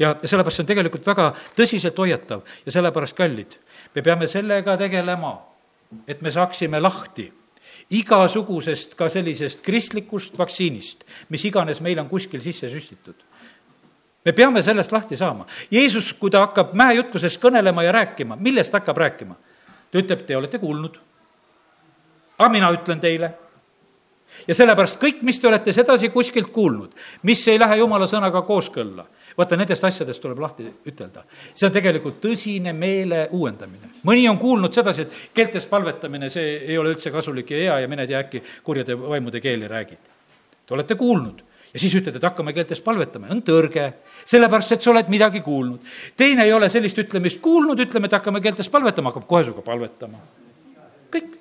ja 0.00 0.14
sellepärast 0.24 0.56
see 0.56 0.64
on 0.64 0.70
tegelikult 0.70 1.06
väga 1.06 1.26
tõsiselt 1.56 1.98
hoiatav 2.00 2.44
ja 2.64 2.72
sellepärast 2.72 3.16
kallid, 3.16 3.56
me 3.94 4.02
peame 4.02 4.28
sellega 4.30 4.76
tegelema, 4.80 5.34
et 6.08 6.22
me 6.24 6.32
saaksime 6.32 6.80
lahti 6.80 7.28
igasugusest 7.90 8.94
ka 8.98 9.08
sellisest 9.12 9.64
kristlikust 9.66 10.38
vaktsiinist, 10.38 11.04
mis 11.28 11.44
iganes 11.48 11.82
meil 11.84 11.98
on 12.00 12.08
kuskil 12.08 12.40
sisse 12.42 12.70
süstitud. 12.70 13.16
Me 14.24 14.32
peame 14.32 14.62
sellest 14.62 14.92
lahti 14.92 15.16
saama. 15.16 15.46
Jeesus, 15.70 16.12
kui 16.14 16.30
ta 16.30 16.44
hakkab 16.46 16.74
mäejutluses 16.76 17.38
kõnelema 17.40 17.84
ja 17.86 17.92
rääkima, 17.92 18.36
millest 18.40 18.72
hakkab 18.72 18.96
rääkima? 18.96 19.36
ta 19.90 19.98
ütleb, 19.98 20.20
te 20.26 20.36
olete 20.36 20.58
kuulnud. 20.58 20.98
aga 22.38 22.48
mina 22.48 22.70
ütlen 22.72 23.00
teile 23.00 23.32
ja 24.48 24.54
sellepärast 24.54 25.00
kõik, 25.02 25.22
mis 25.26 25.40
te 25.40 25.48
olete 25.48 25.72
sedasi 25.72 26.08
kuskilt 26.14 26.52
kuulnud, 26.54 26.92
mis 27.22 27.42
ei 27.48 27.58
lähe 27.58 27.80
jumala 27.80 28.06
sõnaga 28.06 28.42
kooskõlla, 28.46 29.04
vaata 29.36 29.58
nendest 29.58 29.84
asjadest 29.84 30.22
tuleb 30.22 30.38
lahti 30.38 30.68
ütelda. 30.86 31.24
see 31.54 31.66
on 31.66 31.72
tegelikult 31.72 32.20
tõsine 32.22 32.72
meele 32.72 33.26
uuendamine. 33.30 33.90
mõni 34.04 34.28
on 34.30 34.38
kuulnud 34.38 34.74
sedasi, 34.74 35.02
et 35.02 35.30
keeltes 35.34 35.66
palvetamine, 35.66 36.30
see 36.30 36.56
ei 36.68 36.78
ole 36.78 36.94
üldse 36.94 37.10
kasulik 37.10 37.50
ja 37.50 37.56
hea 37.56 37.78
ja 37.80 37.88
mine 37.88 38.06
tea, 38.06 38.18
äkki 38.18 38.42
kurjade 38.62 38.98
vaimude 39.00 39.40
keeli 39.40 39.68
räägid. 39.68 39.98
Te 40.66 40.74
olete 40.74 40.94
kuulnud 40.94 41.42
ja 41.74 41.80
siis 41.80 41.94
ütled, 41.94 42.16
et 42.16 42.24
hakkame 42.26 42.52
keeltes 42.56 42.80
palvetama, 42.84 43.30
on 43.30 43.42
tõrge, 43.46 43.86
sellepärast 44.28 44.74
et 44.74 44.82
sa 44.82 44.90
oled 44.90 45.10
midagi 45.12 45.40
kuulnud. 45.44 45.80
teine 46.16 46.44
ei 46.44 46.52
ole 46.52 46.68
sellist 46.68 46.98
ütlemist 46.98 47.40
kuulnud, 47.40 47.80
ütleme, 47.80 48.10
et 48.10 48.18
hakkame 48.18 48.40
keeltes 48.40 48.68
palvetama, 48.68 49.12
hakkab 49.12 49.26
kohe 49.30 49.44
sinuga 49.44 49.62
palvetama. 49.62 50.18
kõik 51.10 51.36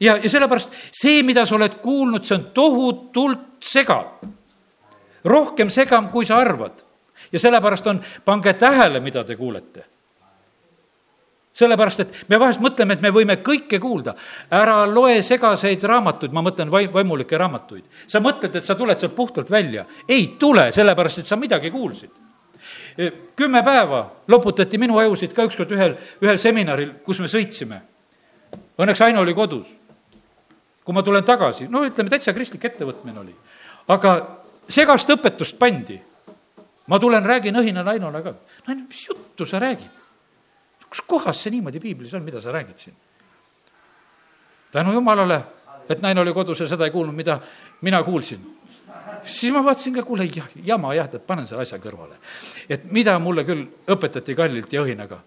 ja, 0.00 0.16
ja 0.16 0.28
sellepärast 0.30 0.74
see, 0.92 1.22
mida 1.22 1.46
sa 1.46 1.56
oled 1.58 1.78
kuulnud, 1.82 2.24
see 2.24 2.38
on 2.38 2.48
tohutult 2.54 3.46
segav. 3.60 4.18
rohkem 5.24 5.70
segav, 5.70 6.10
kui 6.10 6.24
sa 6.24 6.38
arvad. 6.38 6.84
ja 7.32 7.38
sellepärast 7.38 7.86
on, 7.86 8.02
pange 8.24 8.54
tähele, 8.54 9.00
mida 9.00 9.24
te 9.24 9.36
kuulete. 9.36 9.84
Sellepärast, 11.58 12.00
et 12.04 12.20
me 12.30 12.38
vahest 12.38 12.62
mõtleme, 12.62 12.94
et 12.94 13.02
me 13.02 13.10
võime 13.14 13.38
kõike 13.42 13.80
kuulda. 13.82 14.14
ära 14.50 14.84
loe 14.86 15.22
segaseid 15.22 15.82
raamatuid, 15.82 16.32
ma 16.32 16.42
mõtlen 16.46 16.70
vai-, 16.70 16.90
vaimulikke 16.92 17.38
raamatuid. 17.38 17.84
sa 18.06 18.20
mõtled, 18.20 18.54
et 18.54 18.64
sa 18.64 18.74
tuled 18.74 18.98
sealt 18.98 19.14
puhtalt 19.14 19.50
välja. 19.50 19.84
ei 20.08 20.36
tule, 20.38 20.70
sellepärast 20.72 21.18
et 21.18 21.26
sa 21.26 21.36
midagi 21.36 21.70
kuulsid 21.70 22.10
kümme 23.36 23.62
päeva 23.62 24.10
loputati 24.28 24.78
minu 24.78 24.98
ajusid 24.98 25.32
ka 25.32 25.44
ükskord 25.46 25.70
ühel, 25.70 25.94
ühel 26.20 26.38
seminaril, 26.38 26.90
kus 27.06 27.20
me 27.22 27.28
sõitsime. 27.30 27.78
Õnneks 28.78 29.00
Aino 29.06 29.22
oli 29.22 29.34
kodus 29.34 29.68
kui 30.88 30.96
ma 30.96 31.02
tulen 31.04 31.20
tagasi, 31.20 31.66
no 31.68 31.82
ütleme, 31.84 32.08
täitsa 32.08 32.32
kristlik 32.32 32.62
ettevõtmine 32.64 33.20
oli. 33.20 33.34
aga 33.92 34.12
segast 34.72 35.10
õpetust 35.12 35.58
pandi. 35.60 35.98
ma 36.88 36.98
tulen, 36.98 37.20
räägin 37.24 37.60
õhinal 37.60 37.90
Ainole 37.92 38.22
ka. 38.24 38.32
no 38.66 38.74
mis 38.88 39.02
juttu 39.08 39.44
sa 39.44 39.60
räägid? 39.60 39.97
Kus 40.88 41.04
kohas 41.06 41.42
see 41.42 41.52
niimoodi 41.54 41.80
piiblis 41.80 42.14
on, 42.14 42.24
mida 42.24 42.40
sa 42.40 42.52
räägid 42.52 42.78
siin? 42.78 42.96
tänu 44.72 44.92
jumalale, 44.92 45.42
et 45.88 46.02
naine 46.02 46.20
oli 46.20 46.32
kodus 46.36 46.60
ja 46.60 46.68
seda 46.68 46.84
ei 46.84 46.92
kuulnud, 46.92 47.16
mida 47.16 47.40
mina 47.80 48.02
kuulsin. 48.02 48.40
siis 49.24 49.52
ma 49.52 49.64
vaatasin 49.64 49.94
ka, 49.94 50.02
kuule, 50.02 50.28
jah, 50.34 50.48
jama 50.64 50.94
jah, 50.94 51.08
et 51.12 51.26
panen 51.26 51.46
selle 51.46 51.62
asja 51.62 51.78
kõrvale. 51.78 52.20
et 52.68 52.92
mida 52.92 53.18
mulle 53.18 53.44
küll 53.44 53.66
õpetati 53.88 54.36
kallilt 54.36 54.72
ja 54.72 54.82
õhinaga 54.82 55.20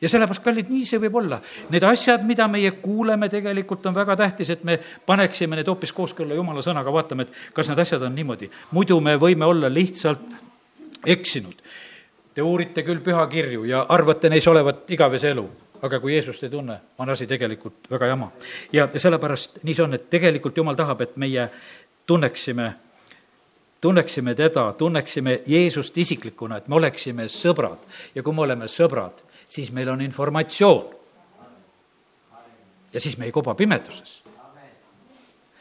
ja 0.00 0.08
sellepärast, 0.08 0.42
kallid, 0.44 0.68
nii 0.70 0.84
see 0.86 1.00
võib 1.00 1.16
olla. 1.22 1.38
Need 1.72 1.84
asjad, 1.88 2.24
mida 2.28 2.46
meie 2.52 2.74
kuuleme, 2.82 3.30
tegelikult 3.32 3.86
on 3.88 3.94
väga 3.96 4.16
tähtis, 4.20 4.50
et 4.52 4.64
me 4.64 4.78
paneksime 5.06 5.56
need 5.56 5.68
hoopis 5.70 5.92
kooskõlla 5.96 6.36
jumala 6.36 6.64
sõnaga, 6.64 6.92
vaatame, 6.92 7.26
et 7.26 7.54
kas 7.56 7.70
need 7.70 7.80
asjad 7.80 8.04
on 8.04 8.14
niimoodi. 8.14 8.50
muidu 8.76 9.00
me 9.00 9.16
võime 9.20 9.48
olla 9.48 9.72
lihtsalt 9.72 10.20
eksinud. 11.06 11.62
Te 12.36 12.44
uurite 12.44 12.82
küll 12.84 13.00
pühakirju 13.00 13.64
ja 13.64 13.86
arvate 13.88 14.28
neis 14.28 14.44
olevat 14.46 14.90
igavese 14.92 15.30
elu, 15.32 15.44
aga 15.88 16.00
kui 16.00 16.12
Jeesust 16.12 16.44
ei 16.44 16.50
tunne, 16.52 16.74
on 17.00 17.08
asi 17.08 17.26
tegelikult 17.26 17.88
väga 17.90 18.10
jama. 18.12 18.30
ja, 18.72 18.88
sellepärast 18.92 19.62
nii 19.62 19.74
see 19.74 19.84
on, 19.84 19.96
et 19.96 20.10
tegelikult 20.12 20.56
Jumal 20.56 20.76
tahab, 20.76 21.00
et 21.00 21.16
meie 21.16 21.48
tunneksime 22.06 22.74
tunneksime 23.80 24.34
teda, 24.34 24.72
tunneksime 24.72 25.40
Jeesust 25.46 25.98
isiklikuna, 25.98 26.56
et 26.56 26.68
me 26.68 26.76
oleksime 26.76 27.28
sõbrad 27.30 27.84
ja 28.14 28.22
kui 28.22 28.34
me 28.34 28.42
oleme 28.42 28.68
sõbrad, 28.68 29.20
siis 29.48 29.70
meil 29.72 29.88
on 29.92 30.00
informatsioon. 30.00 30.94
ja 32.92 33.00
siis 33.00 33.18
me 33.18 33.24
ei 33.24 33.32
koba 33.32 33.54
pimeduses. 33.54 34.22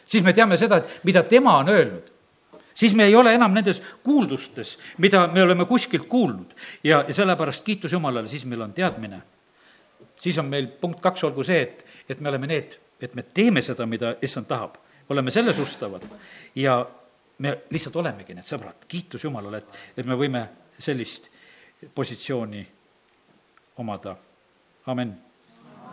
siis 0.05 0.23
me 0.23 0.33
teame 0.33 0.57
seda, 0.57 0.77
et 0.77 0.99
mida 1.03 1.23
tema 1.23 1.57
on 1.57 1.69
öelnud. 1.69 2.14
Siis 2.75 2.95
me 2.95 3.05
ei 3.07 3.15
ole 3.15 3.33
enam 3.33 3.53
nendes 3.53 3.81
kuuldustes, 4.03 4.77
mida 4.97 5.27
me 5.27 5.43
oleme 5.43 5.65
kuskilt 5.65 6.07
kuulnud 6.07 6.53
ja, 6.83 7.03
ja 7.07 7.13
sellepärast 7.13 7.63
kiitus 7.63 7.93
Jumalale, 7.93 8.27
siis 8.27 8.45
meil 8.45 8.61
on 8.61 8.73
teadmine. 8.73 9.21
siis 10.19 10.37
on 10.37 10.45
meil 10.45 10.67
punkt 10.67 11.01
kaks, 11.01 11.23
olgu 11.23 11.43
see, 11.43 11.61
et, 11.61 11.85
et 12.09 12.19
me 12.19 12.29
oleme 12.29 12.47
need, 12.47 12.77
et 13.01 13.15
me 13.15 13.23
teeme 13.23 13.61
seda, 13.61 13.85
mida 13.85 14.15
issand 14.21 14.45
tahab. 14.45 14.77
oleme 15.09 15.31
selles 15.31 15.59
ustavad 15.59 16.03
ja 16.55 16.85
me 17.37 17.57
lihtsalt 17.69 17.95
olemegi 17.95 18.33
need 18.33 18.45
sõbrad, 18.45 18.87
kiitus 18.87 19.23
Jumalale, 19.23 19.57
et, 19.57 19.83
et 19.97 20.05
me 20.05 20.15
võime 20.15 20.47
sellist 20.79 21.29
positsiooni 21.95 22.67
omada. 23.77 24.15
amin 24.85 25.24